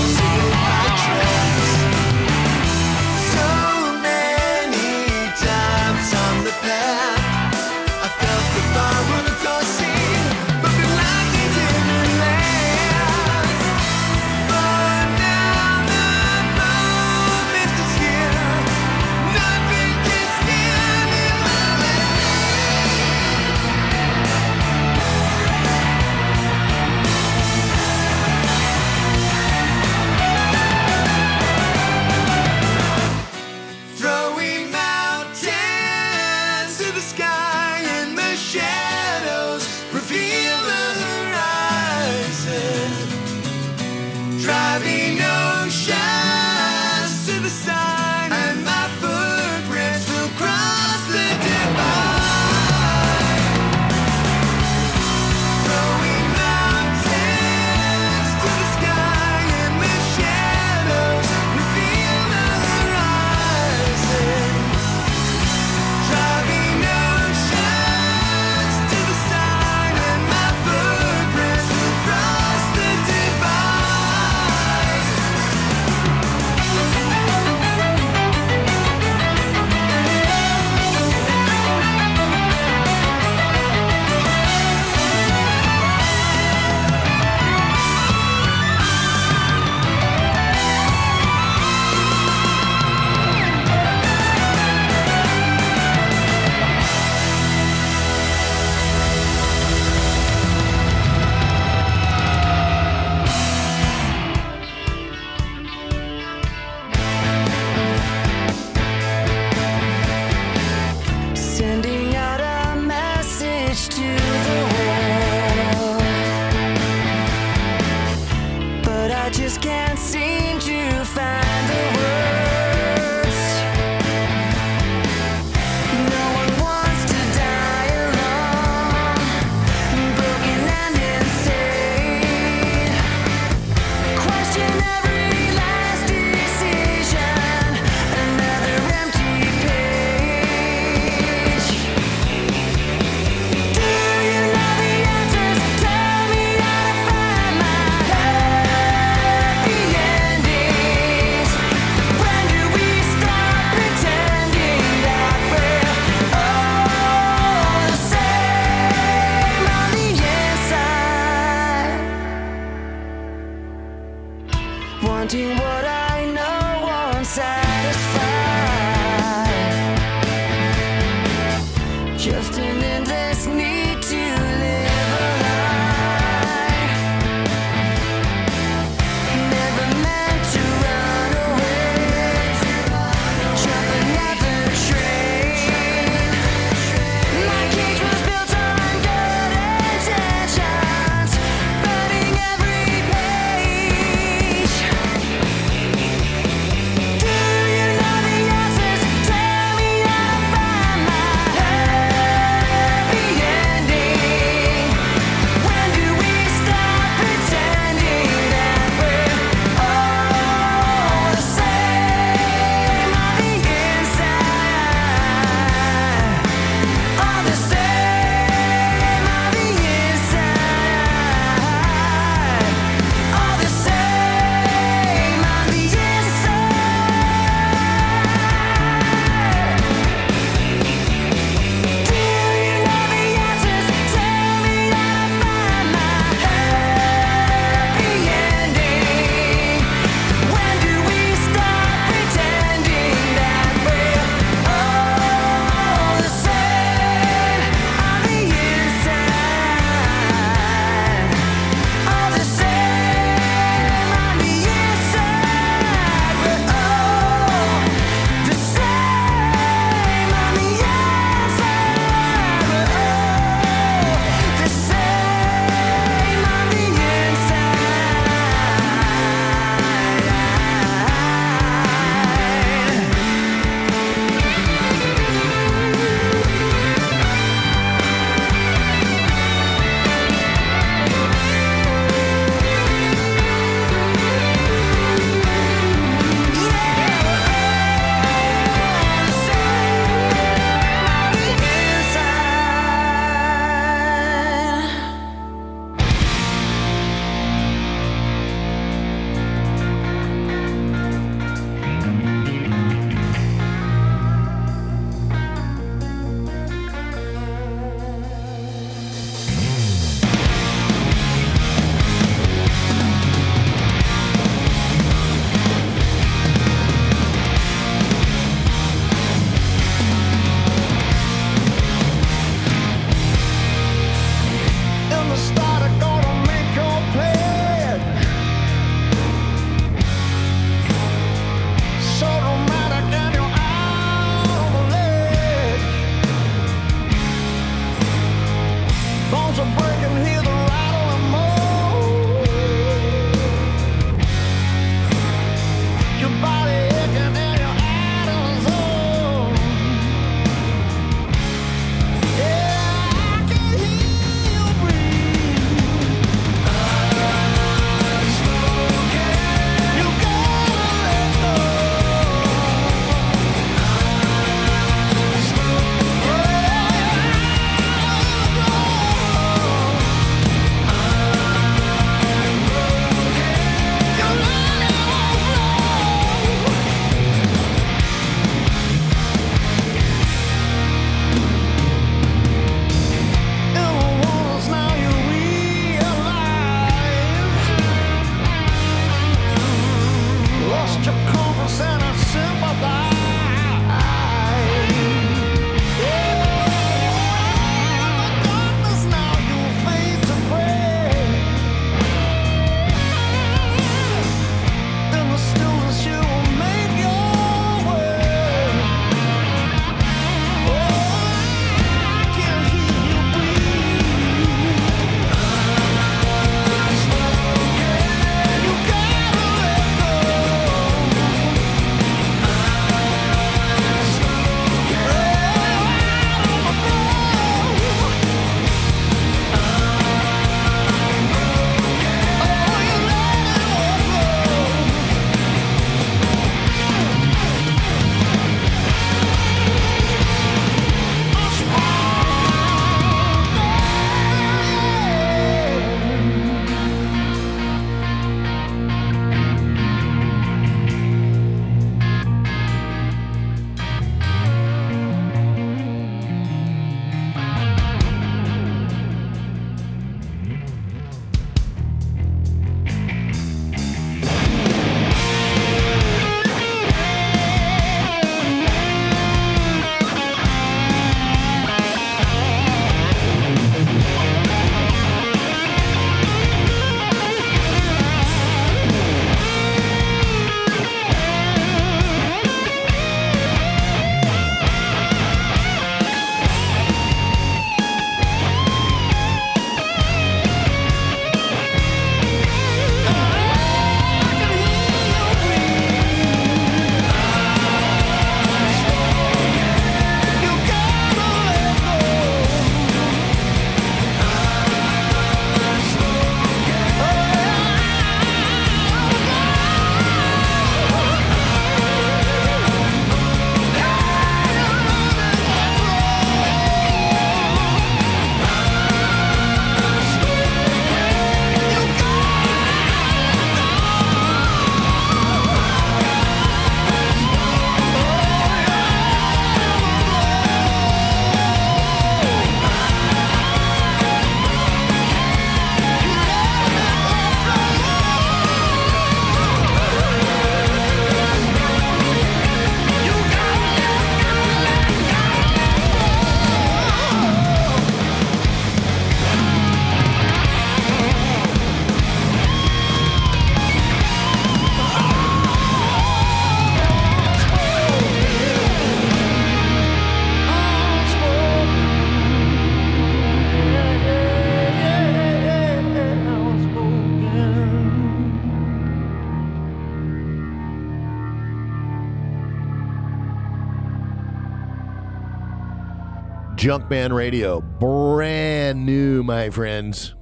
[576.68, 577.62] Junkman Radio.
[577.62, 580.14] Brand new, my friends.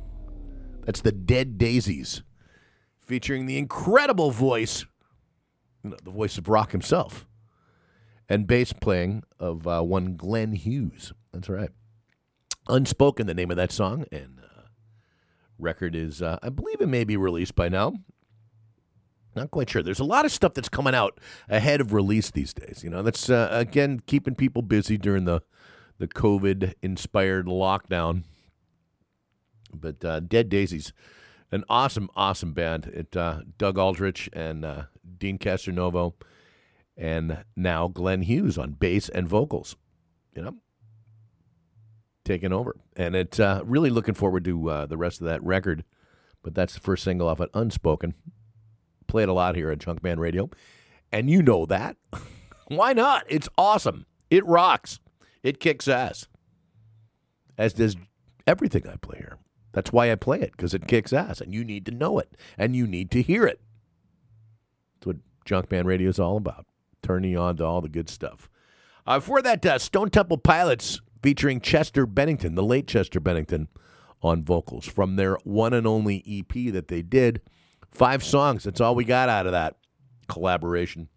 [0.84, 2.22] That's the Dead Daisies,
[3.00, 4.86] featuring the incredible voice,
[5.82, 7.26] you know, the voice of Rock himself,
[8.28, 11.12] and bass playing of uh, one Glenn Hughes.
[11.32, 11.70] That's right.
[12.68, 14.68] Unspoken, the name of that song, and uh,
[15.58, 17.92] record is, uh, I believe it may be released by now.
[19.34, 19.82] Not quite sure.
[19.82, 21.18] There's a lot of stuff that's coming out
[21.48, 22.82] ahead of release these days.
[22.84, 25.42] You know, that's uh, again keeping people busy during the
[25.98, 28.24] the COVID inspired lockdown.
[29.72, 30.92] But uh, Dead Daisies,
[31.50, 32.86] an awesome, awesome band.
[32.86, 34.82] It uh, Doug Aldrich and uh,
[35.18, 36.14] Deen Castronovo,
[36.96, 39.76] and now Glenn Hughes on bass and vocals.
[40.34, 40.56] You know,
[42.24, 45.84] taking over, and it's uh, really looking forward to uh, the rest of that record.
[46.42, 48.14] But that's the first single off it, Unspoken.
[49.08, 50.50] Played a lot here at Junkman Radio,
[51.10, 51.96] and you know that.
[52.68, 53.24] Why not?
[53.28, 54.06] It's awesome.
[54.30, 55.00] It rocks.
[55.46, 56.26] It kicks ass.
[57.56, 57.94] As does
[58.48, 59.38] everything I play here.
[59.70, 62.36] That's why I play it because it kicks ass, and you need to know it,
[62.58, 63.60] and you need to hear it.
[64.96, 65.16] That's what
[65.46, 66.66] Junkman Radio is all about.
[67.00, 68.50] Turning you on to all the good stuff.
[69.06, 73.68] Uh, before that, uh, Stone Temple Pilots featuring Chester Bennington, the late Chester Bennington,
[74.22, 77.40] on vocals from their one and only EP that they did.
[77.92, 78.64] Five songs.
[78.64, 79.76] That's all we got out of that
[80.26, 81.08] collaboration.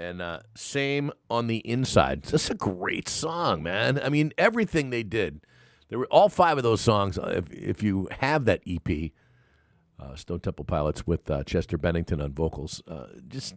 [0.00, 2.22] And uh, same on the inside.
[2.22, 4.00] That's a great song, man.
[4.02, 5.42] I mean, everything they did.
[5.90, 7.18] There were all five of those songs.
[7.18, 9.10] uh, If, if you have that EP,
[9.98, 13.56] uh, Stone Temple Pilots with uh, Chester Bennington on vocals, uh, just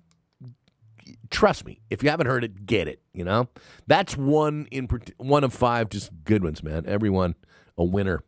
[1.30, 1.80] trust me.
[1.90, 3.02] If you haven't heard it, get it.
[3.14, 3.48] You know,
[3.88, 6.84] that's one in one of five just good ones, man.
[6.86, 7.36] Everyone
[7.78, 8.22] a winner.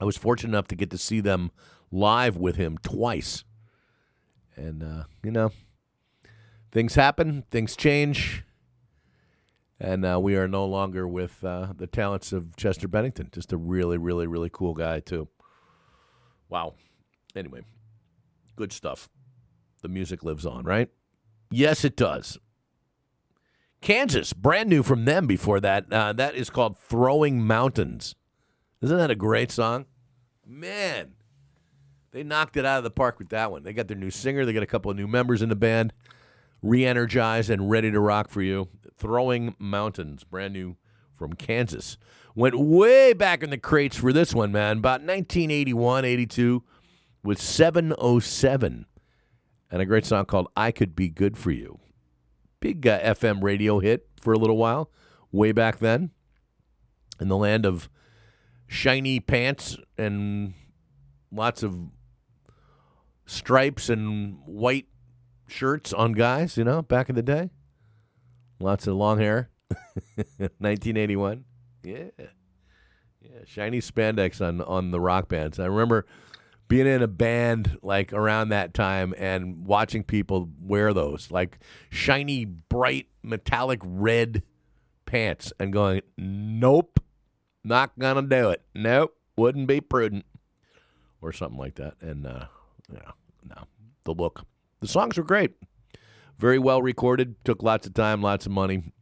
[0.00, 1.50] I was fortunate enough to get to see them
[1.90, 3.42] live with him twice,
[4.54, 5.50] and uh, you know,
[6.72, 8.44] things happen, things change,
[9.78, 13.28] and uh, we are no longer with uh, the talents of Chester Bennington.
[13.32, 15.28] Just a really, really, really cool guy too.
[16.48, 16.74] Wow.
[17.34, 17.62] Anyway,
[18.56, 19.08] good stuff.
[19.82, 20.88] The music lives on, right?
[21.50, 22.38] Yes, it does.
[23.80, 25.92] Kansas, brand new from them before that.
[25.92, 28.14] Uh, that is called Throwing Mountains.
[28.80, 29.86] Isn't that a great song?
[30.46, 31.12] Man,
[32.12, 33.62] they knocked it out of the park with that one.
[33.62, 35.92] They got their new singer, they got a couple of new members in the band,
[36.62, 38.68] re energized and ready to rock for you.
[38.96, 40.76] Throwing Mountains, brand new
[41.16, 41.98] from Kansas.
[42.34, 44.78] Went way back in the crates for this one, man.
[44.78, 46.62] About 1981, 82,
[47.22, 48.86] with 707
[49.70, 51.80] and a great song called I Could Be Good for You.
[52.60, 54.90] Big uh, FM radio hit for a little while,
[55.32, 56.10] way back then,
[57.20, 57.88] in the land of
[58.66, 60.54] shiny pants and
[61.30, 61.74] lots of
[63.26, 64.86] stripes and white
[65.46, 67.50] shirts on guys, you know, back in the day.
[68.60, 69.50] Lots of long hair.
[70.36, 71.44] 1981.
[71.82, 72.04] Yeah.
[73.20, 75.58] Yeah, shiny spandex on on the rock bands.
[75.58, 76.06] I remember
[76.68, 81.58] being in a band like around that time and watching people wear those like
[81.90, 84.42] shiny bright metallic red
[85.04, 86.98] pants and going nope
[87.62, 90.24] not gonna do it nope wouldn't be prudent
[91.20, 92.46] or something like that and uh
[92.92, 93.12] yeah
[93.44, 93.62] no
[94.04, 94.44] the look
[94.80, 95.52] the songs were great
[96.38, 98.92] very well recorded took lots of time lots of money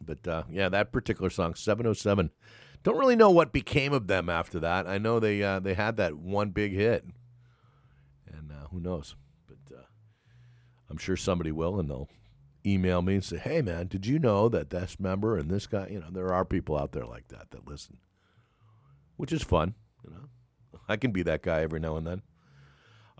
[0.00, 2.30] but uh yeah that particular song 707
[2.82, 4.86] don't really know what became of them after that.
[4.86, 7.04] I know they uh, they had that one big hit,
[8.26, 9.16] and uh, who knows?
[9.46, 9.82] But uh,
[10.88, 12.08] I'm sure somebody will, and they'll
[12.64, 15.88] email me and say, "Hey, man, did you know that this member and this guy?
[15.90, 17.98] You know, there are people out there like that that listen,
[19.16, 19.74] which is fun.
[20.04, 22.22] You know, I can be that guy every now and then."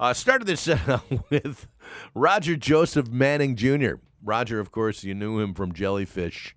[0.00, 1.68] Uh, started this uh, with
[2.14, 3.96] Roger Joseph Manning Jr.
[4.24, 6.56] Roger, of course, you knew him from Jellyfish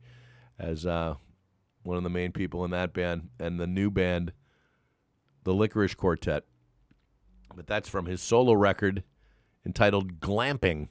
[0.58, 1.16] as uh,
[1.84, 4.32] one of the main people in that band, and the new band,
[5.44, 6.46] the Lickerish Quartet.
[7.54, 9.04] But that's from his solo record
[9.66, 10.88] entitled Glamping,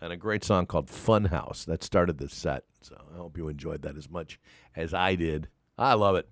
[0.00, 1.66] and a great song called Funhouse.
[1.66, 2.64] That started this set.
[2.80, 4.40] So I hope you enjoyed that as much
[4.74, 5.48] as I did.
[5.76, 6.30] I love it.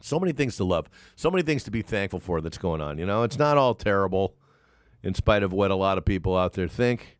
[0.00, 2.98] So many things to love, so many things to be thankful for that's going on.
[2.98, 4.34] You know, it's not all terrible,
[5.02, 7.18] in spite of what a lot of people out there think.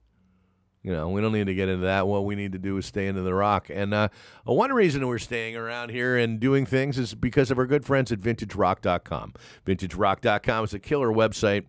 [0.85, 2.07] You know, we don't need to get into that.
[2.07, 3.69] What we need to do is stay into the rock.
[3.71, 4.09] And uh,
[4.45, 8.13] one reason we're staying around here and doing things is because of our good friends
[8.13, 9.33] at vintagerock.com.
[9.65, 11.65] Vintagerock.com is a killer website.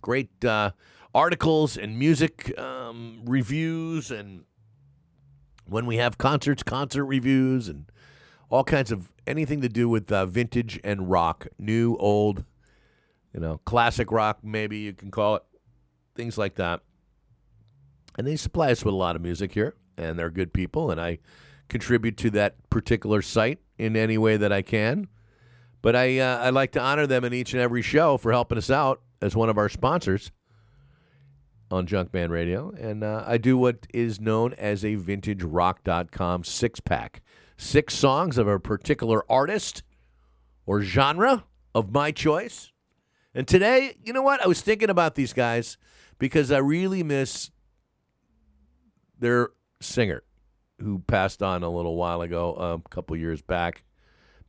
[0.00, 0.72] Great uh,
[1.14, 4.10] articles and music um, reviews.
[4.10, 4.46] And
[5.64, 7.84] when we have concerts, concert reviews, and
[8.52, 12.44] all kinds of anything to do with uh, vintage and rock, new, old,
[13.32, 15.42] you know, classic rock, maybe you can call it,
[16.14, 16.80] things like that.
[18.18, 21.00] And they supply us with a lot of music here and they're good people, and
[21.00, 21.18] I
[21.68, 25.08] contribute to that particular site in any way that I can.
[25.80, 28.58] But I uh, I like to honor them in each and every show for helping
[28.58, 30.30] us out as one of our sponsors
[31.70, 36.80] on Junkman Radio, and uh, I do what is known as a vintage VintageRock.com six
[36.80, 37.22] pack,
[37.56, 39.82] six songs of a particular artist
[40.66, 42.72] or genre of my choice.
[43.34, 44.42] And today, you know what?
[44.42, 45.78] I was thinking about these guys
[46.18, 47.50] because I really miss
[49.18, 49.50] their
[49.80, 50.22] singer
[50.80, 53.84] who passed on a little while ago, a couple years back,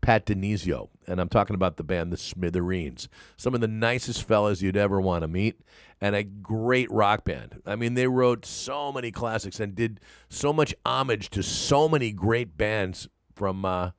[0.02, 0.90] Pat DiNizio.
[1.08, 3.08] And I'm talking about the band The Smithereens.
[3.38, 5.62] Some of the nicest fellas you'd ever want to meet,
[6.04, 7.62] and a great rock band.
[7.66, 12.12] I mean, they wrote so many classics and did so much homage to so many
[12.12, 13.92] great bands from, uh,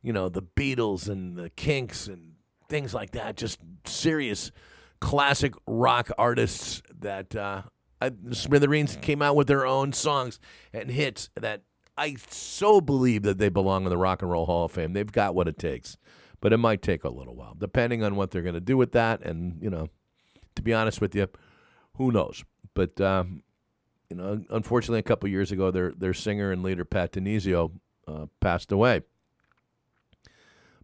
[0.00, 2.36] you know, the Beatles and the Kinks and
[2.70, 3.36] things like that.
[3.36, 4.50] Just serious
[4.98, 7.64] classic rock artists that uh,
[8.00, 10.40] I, the Smithereens came out with their own songs
[10.72, 11.64] and hits that
[11.98, 14.94] I so believe that they belong in the Rock and Roll Hall of Fame.
[14.94, 15.98] They've got what it takes,
[16.40, 18.92] but it might take a little while, depending on what they're going to do with
[18.92, 19.20] that.
[19.20, 19.88] And you know,
[20.56, 21.28] to be honest with you,
[21.94, 22.44] who knows?
[22.74, 23.42] But um,
[24.10, 27.72] you know, unfortunately, a couple years ago, their their singer and leader Pat DiNizio
[28.06, 29.02] uh, passed away.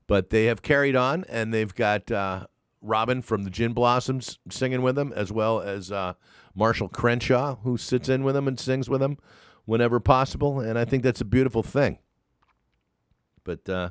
[0.06, 2.46] But they have carried on, and they've got uh,
[2.80, 6.14] Robin from the Gin Blossoms singing with them, as well as uh,
[6.54, 9.18] Marshall Crenshaw, who sits in with them and sings with them
[9.64, 10.60] whenever possible.
[10.60, 11.98] And I think that's a beautiful thing.
[13.44, 13.90] But uh,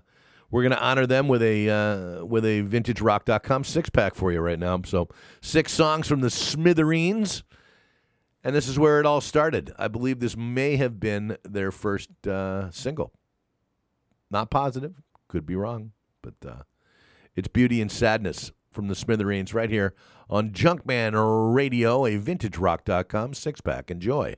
[0.51, 4.39] we're going to honor them with a uh, with a VintageRock.com six pack for you
[4.39, 4.81] right now.
[4.85, 5.07] So
[5.41, 7.43] six songs from the Smithereens,
[8.43, 9.73] and this is where it all started.
[9.79, 13.13] I believe this may have been their first uh, single.
[14.29, 16.63] Not positive, could be wrong, but uh,
[17.35, 19.93] it's Beauty and Sadness from the Smithereens right here
[20.29, 23.89] on Junkman Radio, a VintageRock.com six pack.
[23.91, 24.35] Enjoy.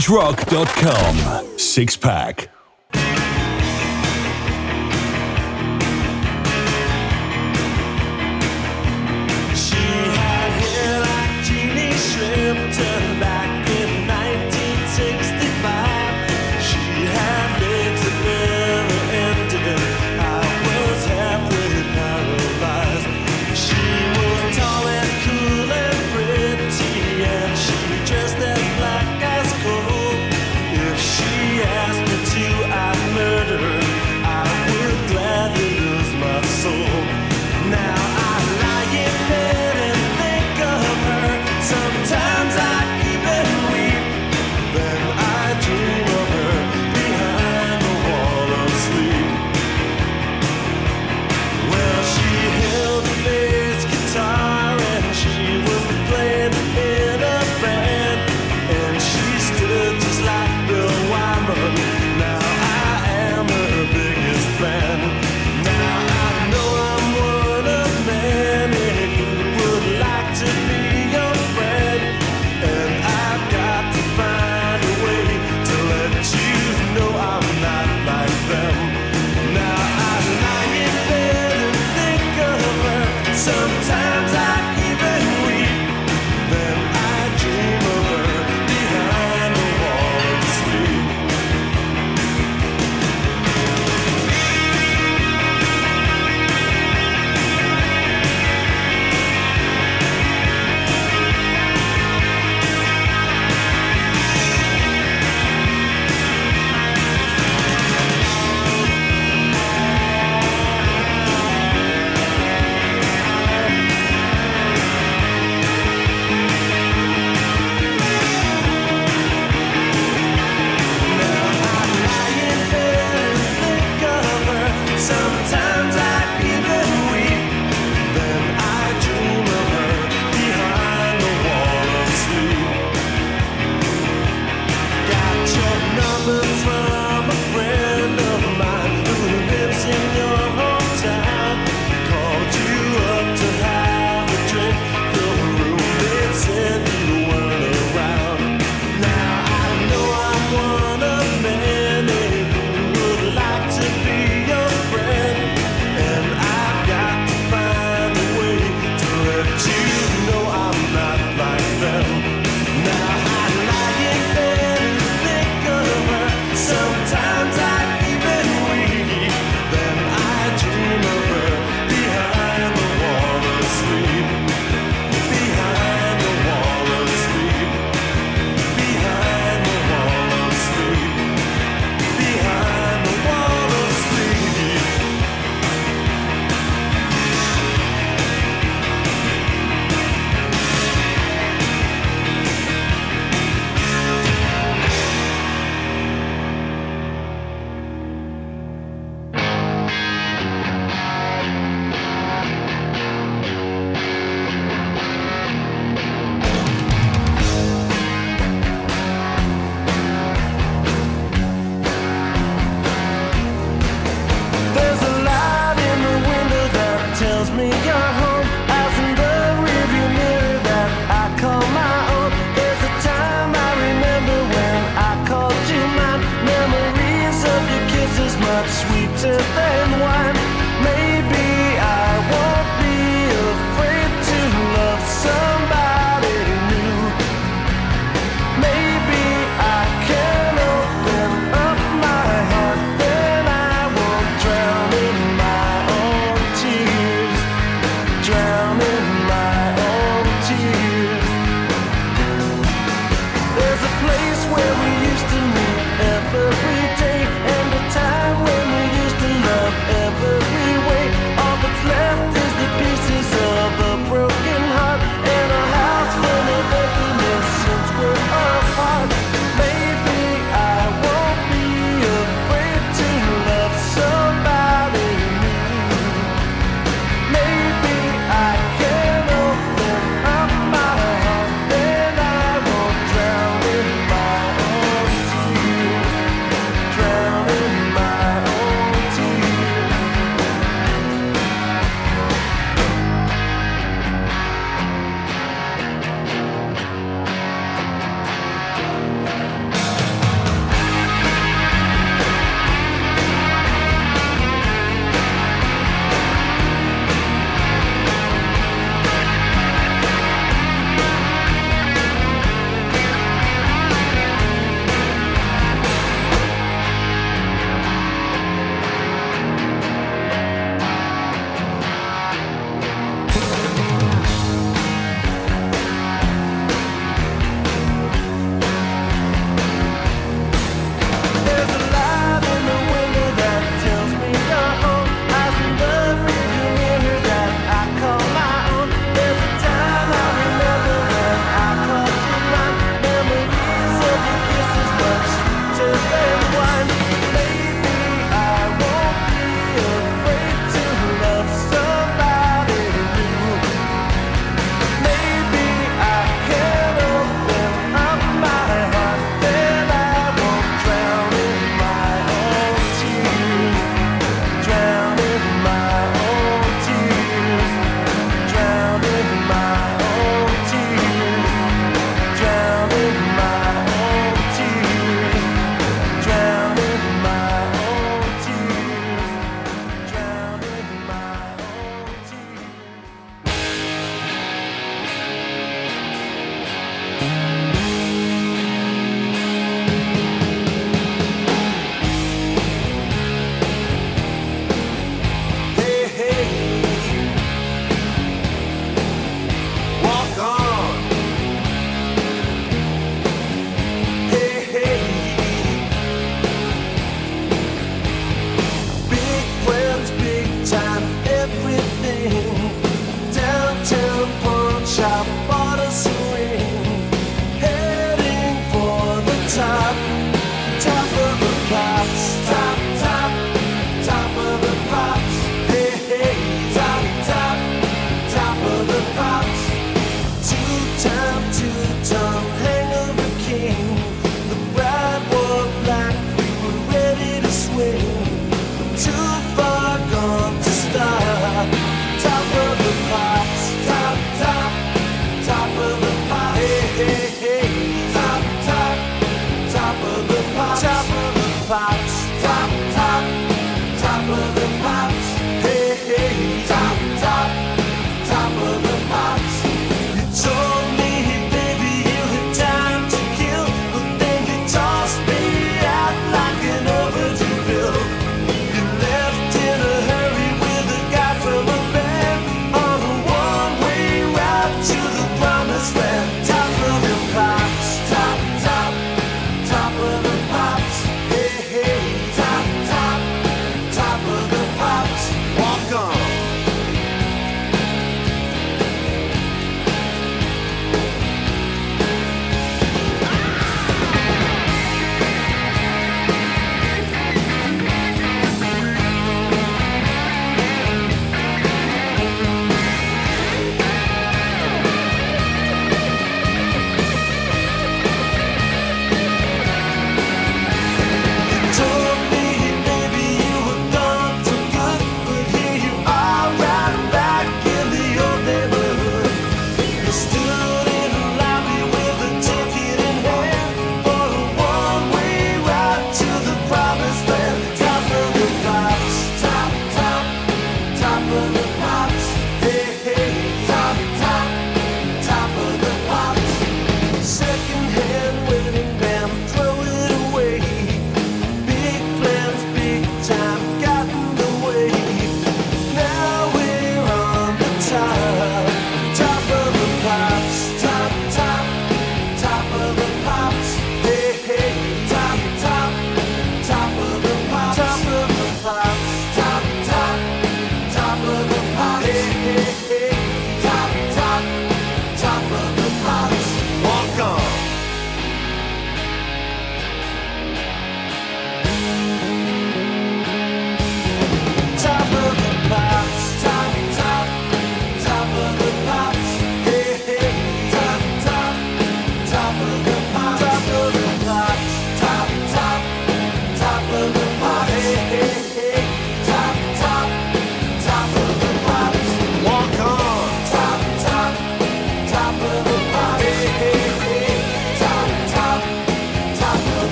[0.00, 1.58] VintageRock.com.
[1.58, 2.49] Six pack.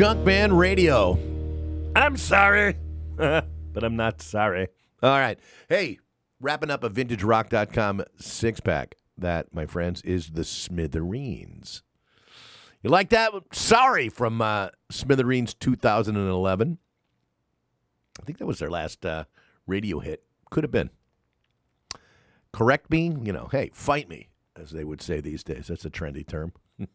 [0.00, 1.18] Junkman Radio.
[1.94, 2.74] I'm sorry,
[3.16, 4.68] but I'm not sorry.
[5.02, 5.38] All right.
[5.68, 5.98] Hey,
[6.40, 8.96] wrapping up a vintagerock.com six pack.
[9.20, 11.82] That, my friends, is the Smithereens.
[12.82, 13.32] You like that?
[13.52, 16.78] Sorry from uh, Smithereens 2011.
[18.18, 19.24] I think that was their last uh,
[19.66, 20.24] radio hit.
[20.50, 20.90] Could have been.
[22.52, 25.68] Correct me, you know, hey, fight me, as they would say these days.
[25.68, 26.52] That's a trendy term.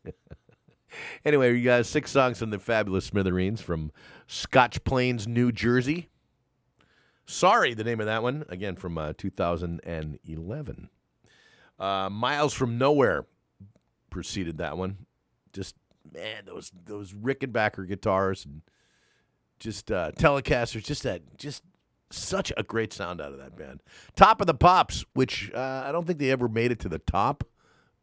[1.24, 3.92] Anyway, you got six songs from the fabulous Smithereens from
[4.28, 6.10] Scotch Plains, New Jersey.
[7.26, 10.90] Sorry, the name of that one, again from uh, 2011.
[11.80, 13.26] Uh, Miles from Nowhere
[14.10, 15.06] preceded that one.
[15.54, 15.76] Just,
[16.14, 18.62] man, those those Rickenbacker guitars and
[19.60, 21.64] just uh, Telecasters, just that, just
[22.12, 23.82] such a great sound out of that band.
[24.16, 27.00] Top of the Pops, which uh, I don't think they ever made it to the
[27.00, 27.44] top,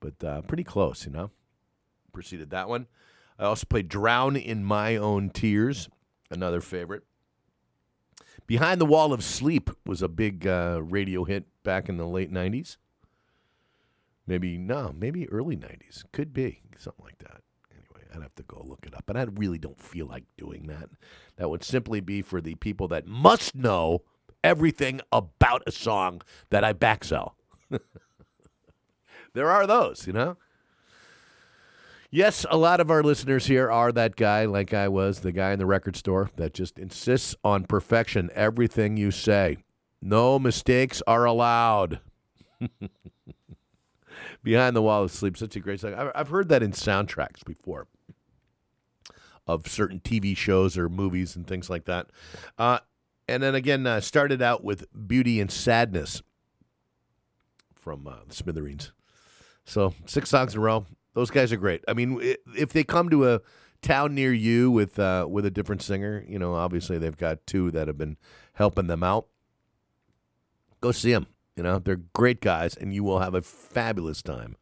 [0.00, 1.30] but uh, pretty close, you know
[2.12, 2.86] preceded that one.
[3.38, 5.88] I also played Drown in My Own Tears,
[6.30, 7.02] another favorite.
[8.46, 12.32] Behind the Wall of Sleep was a big uh, radio hit back in the late
[12.32, 12.76] 90s.
[14.26, 16.04] Maybe, no, maybe early 90s.
[16.12, 17.42] Could be, something like that.
[17.70, 19.08] Anyway, I'd have to go look it up.
[19.08, 20.88] And I really don't feel like doing that.
[21.36, 24.02] That would simply be for the people that must know
[24.44, 27.32] everything about a song that I backsell.
[29.34, 30.36] there are those, you know?
[32.14, 35.52] Yes, a lot of our listeners here are that guy, like I was, the guy
[35.52, 38.28] in the record store that just insists on perfection.
[38.34, 39.56] Everything you say,
[40.02, 42.00] no mistakes are allowed.
[44.42, 45.94] Behind the Wall of Sleep, such a great song.
[45.94, 47.86] I've- heard that in soundtracks before
[49.46, 52.08] of certain TV shows or movies and things like that.
[52.58, 52.78] Uh,
[53.28, 56.22] and then again, uh, started out with Beauty and Sadness
[57.74, 58.92] from uh, the Smithereens.
[59.64, 60.86] So six songs in a row.
[61.14, 61.84] Those guys are great.
[61.86, 62.18] I mean,
[62.56, 63.40] if they come to a
[63.82, 67.70] town near you with uh, with a different singer, you know, obviously they've got two
[67.72, 68.16] that have been
[68.54, 69.26] helping them out.
[70.80, 71.26] Go see them.
[71.62, 74.56] You know, they're great guys, and you will have a fabulous time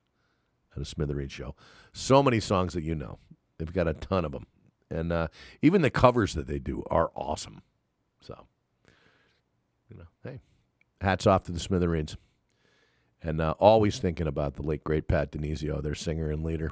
[0.77, 1.55] at a Smithereens show.
[1.95, 3.19] So many songs that you know.
[3.57, 4.47] They've got a ton of them,
[4.91, 5.29] and uh,
[5.63, 7.63] even the covers that they do are awesome.
[8.21, 8.47] So,
[9.89, 10.41] you know, hey,
[11.01, 12.19] hats off to the Smithereens
[13.23, 16.71] and uh, always thinking about the late great Pat DiNizio, their singer and leader.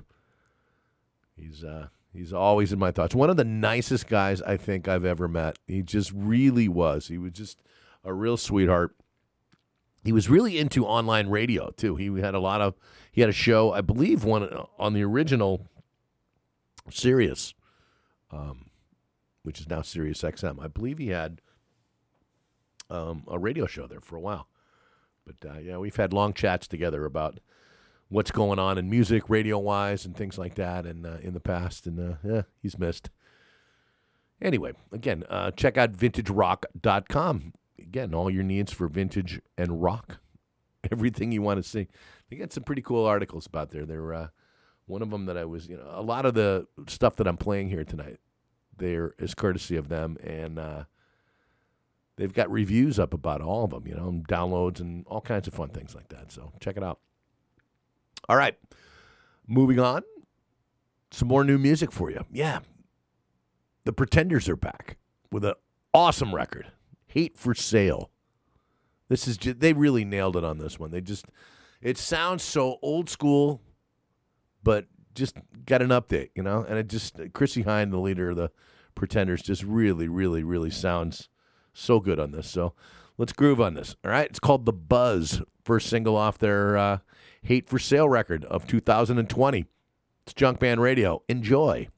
[1.34, 3.14] He's uh, he's always in my thoughts.
[3.14, 5.58] One of the nicest guys I think I've ever met.
[5.66, 7.08] He just really was.
[7.08, 7.62] He was just
[8.04, 8.94] a real sweetheart.
[10.04, 11.96] He was really into online radio too.
[11.96, 12.74] He had a lot of
[13.10, 15.66] he had a show, I believe, one on the original
[16.90, 17.54] Sirius,
[18.30, 18.70] um,
[19.42, 20.62] which is now Sirius XM.
[20.62, 21.40] I believe he had
[22.90, 24.48] um, a radio show there for a while.
[25.26, 27.40] But uh, yeah, we've had long chats together about
[28.08, 31.40] what's going on in music, radio wise, and things like that, and uh, in the
[31.40, 31.86] past.
[31.86, 33.10] And uh, yeah, he's missed.
[34.40, 37.52] Anyway, again, uh, check out vintagerock.com.
[37.88, 40.18] Again, all your needs for vintage and rock,
[40.92, 41.88] everything you want to see.
[42.28, 43.86] They got some pretty cool articles about there.
[43.86, 44.28] They're uh,
[44.86, 47.38] one of them that I was, you know, a lot of the stuff that I'm
[47.38, 48.18] playing here tonight.
[48.76, 50.84] There is courtesy of them, and uh,
[52.16, 55.48] they've got reviews up about all of them, you know, and downloads and all kinds
[55.48, 56.30] of fun things like that.
[56.30, 57.00] So check it out.
[58.28, 58.56] All right,
[59.46, 60.02] moving on.
[61.10, 62.24] Some more new music for you.
[62.30, 62.60] Yeah,
[63.84, 64.98] the Pretenders are back
[65.32, 65.54] with an
[65.94, 66.70] awesome record,
[67.08, 68.10] "Hate for Sale."
[69.08, 70.90] This is just, they really nailed it on this one.
[70.90, 71.26] They just
[71.80, 73.60] it sounds so old school,
[74.62, 76.64] but just got an update, you know.
[76.68, 78.50] And it just Chrissie Hynde, the leader of the
[78.94, 81.28] Pretenders, just really, really, really sounds
[81.72, 82.48] so good on this.
[82.48, 82.74] So
[83.16, 83.94] let's groove on this.
[84.04, 84.28] All right.
[84.28, 86.98] It's called The Buzz, first single off their uh,
[87.42, 89.66] Hate for Sale record of 2020.
[90.24, 91.22] It's Junkman Radio.
[91.28, 91.88] Enjoy.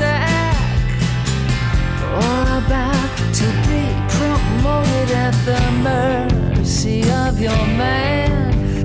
[0.00, 0.56] Sack,
[2.20, 3.84] all about to be
[4.16, 8.30] promoted at the mercy of your man,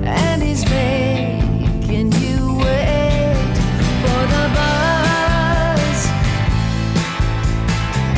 [0.04, 3.54] and he's making you wait
[4.02, 5.98] for the buzz.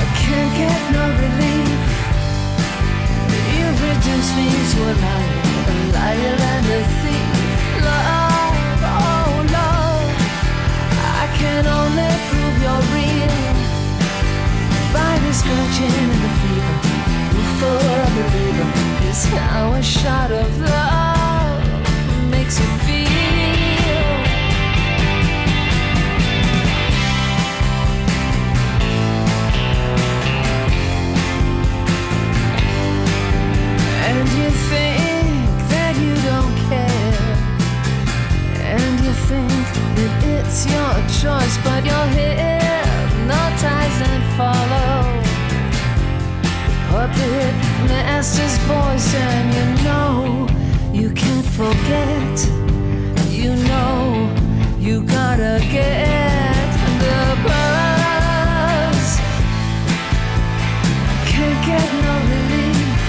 [0.02, 1.68] I can't get no relief.
[4.72, 5.27] to a liar, a liar
[15.48, 16.76] scratching and the fever.
[17.58, 18.68] For a believer
[19.08, 21.64] is how a shot of love
[22.30, 23.08] makes you feel.
[34.06, 37.36] And you think that you don't care.
[38.76, 39.64] And you think
[39.96, 42.67] that it's your choice, but you're hypnotized
[48.18, 50.48] master's voice, and you know
[50.92, 52.36] you can't forget.
[53.30, 54.28] You know
[54.76, 56.68] you gotta get
[57.02, 59.08] the buzz.
[61.30, 63.02] Can't get no relief.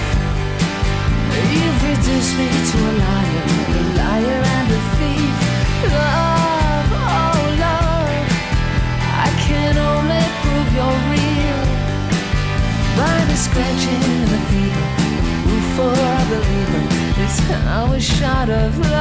[1.54, 3.44] You've reduced me to a liar,
[3.78, 5.36] a liar and a thief.
[5.98, 8.28] Love, oh love,
[9.26, 11.62] I can only prove you're real
[12.96, 14.19] by the scratching
[18.60, 18.99] of love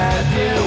[0.00, 0.59] bad to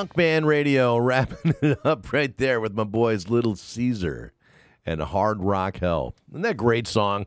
[0.00, 4.32] Junkman Radio, wrapping it up right there with my boys Little Caesar
[4.86, 6.14] and Hard Rock Hell.
[6.30, 7.26] Isn't that great song?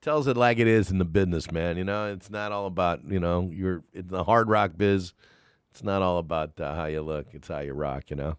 [0.00, 1.76] Tells it like it is in the business, man.
[1.76, 5.12] You know, it's not all about, you know, you're in the hard rock biz.
[5.72, 8.36] It's not all about uh, how you look, it's how you rock, you know?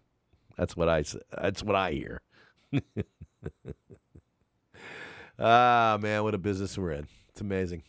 [0.56, 1.04] That's what I,
[1.38, 2.22] that's what I hear.
[5.36, 7.08] Ah, man, what a business we're in.
[7.28, 7.82] It's amazing.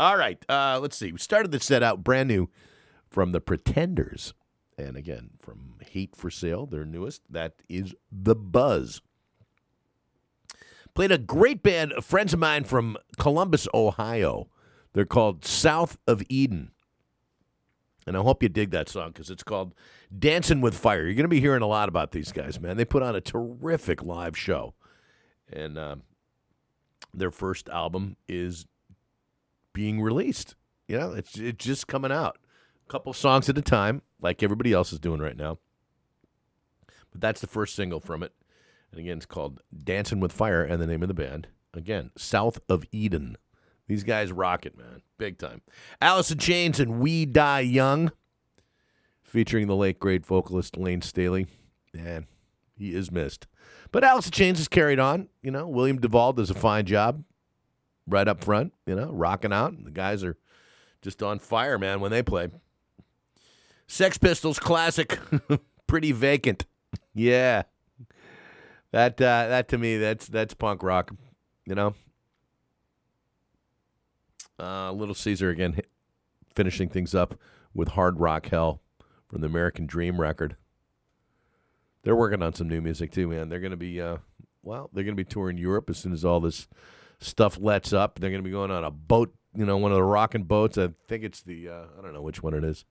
[0.00, 1.12] All right, uh, let's see.
[1.12, 2.50] We started the set out brand new
[3.08, 4.34] from the Pretenders.
[4.78, 9.02] And again, from Hate for Sale, their newest, that is The Buzz.
[10.94, 14.48] Played a great band, friends of mine from Columbus, Ohio.
[14.92, 16.70] They're called South of Eden.
[18.06, 19.74] And I hope you dig that song because it's called
[20.16, 21.04] Dancing with Fire.
[21.04, 22.76] You're going to be hearing a lot about these guys, man.
[22.76, 24.74] They put on a terrific live show.
[25.52, 26.02] And um,
[27.12, 28.66] their first album is
[29.74, 30.54] being released.
[30.86, 32.38] You know, it's it's just coming out.
[32.88, 35.58] Couple songs at a time, like everybody else is doing right now.
[37.10, 38.32] But that's the first single from it.
[38.90, 41.48] And again, it's called Dancing with Fire, and the name of the band.
[41.74, 43.36] Again, South of Eden.
[43.86, 45.02] These guys rock it, man.
[45.18, 45.60] Big time.
[46.00, 48.10] Alice in Chains and We Die Young,
[49.22, 51.46] featuring the late great vocalist Layne Staley.
[51.92, 52.26] Man,
[52.76, 53.46] he is missed.
[53.92, 55.28] But Alice in Chains is carried on.
[55.42, 57.22] You know, William DuVall does a fine job
[58.06, 59.74] right up front, you know, rocking out.
[59.84, 60.38] The guys are
[61.02, 62.48] just on fire, man, when they play.
[63.88, 65.18] Sex Pistols classic,
[65.86, 66.66] Pretty Vacant.
[67.14, 67.62] Yeah.
[68.92, 71.10] That uh, that to me that's that's punk rock,
[71.66, 71.94] you know.
[74.60, 75.80] Uh, Little Caesar again
[76.54, 77.34] finishing things up
[77.74, 78.80] with Hard Rock Hell
[79.28, 80.56] from the American Dream record.
[82.02, 83.48] They're working on some new music too, man.
[83.48, 84.18] They're going to be uh,
[84.62, 86.68] well, they're to be touring Europe as soon as all this
[87.20, 88.18] stuff lets up.
[88.18, 90.78] They're going to be going on a boat, you know, one of the rocking boats.
[90.78, 92.84] I think it's the uh, I don't know which one it is.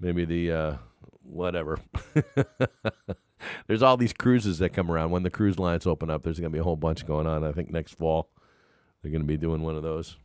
[0.00, 0.76] Maybe the uh,
[1.22, 1.78] whatever.
[3.66, 5.10] there's all these cruises that come around.
[5.10, 7.44] When the cruise lines open up, there's going to be a whole bunch going on.
[7.44, 8.28] I think next fall
[9.02, 10.16] they're going to be doing one of those,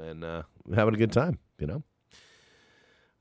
[0.00, 0.42] and uh,
[0.74, 1.38] having a good time.
[1.58, 1.82] You know.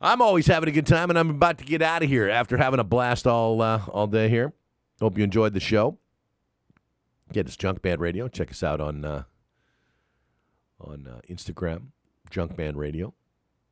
[0.02, 2.58] I'm always having a good time, and I'm about to get out of here after
[2.58, 4.52] having a blast all uh, all day here.
[5.00, 5.98] Hope you enjoyed the show.
[7.32, 8.28] Get us Junkman Radio.
[8.28, 9.24] Check us out on uh,
[10.80, 11.88] on uh, Instagram,
[12.30, 13.14] Junkman Radio.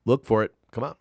[0.06, 0.54] Look for it.
[0.72, 0.96] Come on.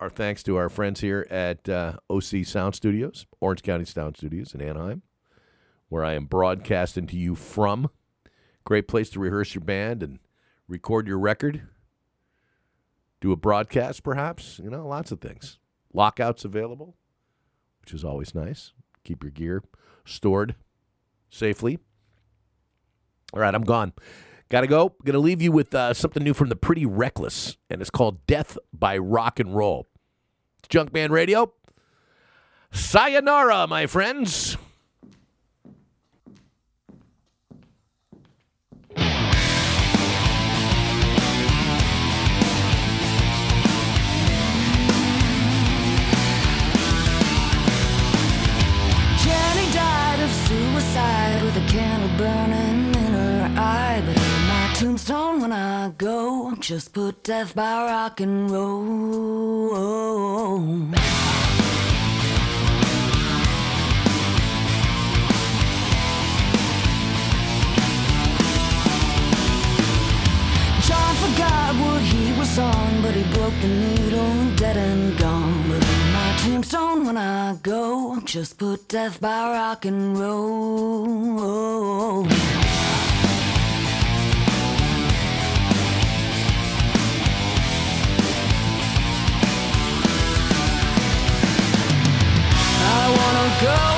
[0.00, 4.54] Our thanks to our friends here at uh, OC Sound Studios, Orange County Sound Studios
[4.54, 5.02] in Anaheim,
[5.88, 7.90] where I am broadcasting to you from.
[8.64, 10.20] Great place to rehearse your band and
[10.68, 11.62] record your record
[13.20, 14.60] do a broadcast, perhaps.
[14.62, 15.58] You know, lots of things.
[15.92, 16.96] Lockouts available,
[17.80, 18.72] which is always nice.
[19.04, 19.62] Keep your gear
[20.04, 20.54] stored
[21.30, 21.78] safely.
[23.32, 23.92] All right, I'm gone.
[24.50, 24.94] Got to go.
[25.04, 28.56] To leave you with uh, something new from the Pretty Reckless, and it's called Death
[28.72, 29.86] by Rock and Roll.
[30.58, 31.52] It's Junkman Radio.
[32.70, 34.56] Sayonara, my friends.
[56.68, 59.70] Just put death by rock and roll.
[70.82, 75.70] John forgot what he was on, but he broke the needle, dead and gone.
[75.70, 81.38] But on my tombstone, when I go, just put death by rock and roll.
[93.16, 93.97] Wanna go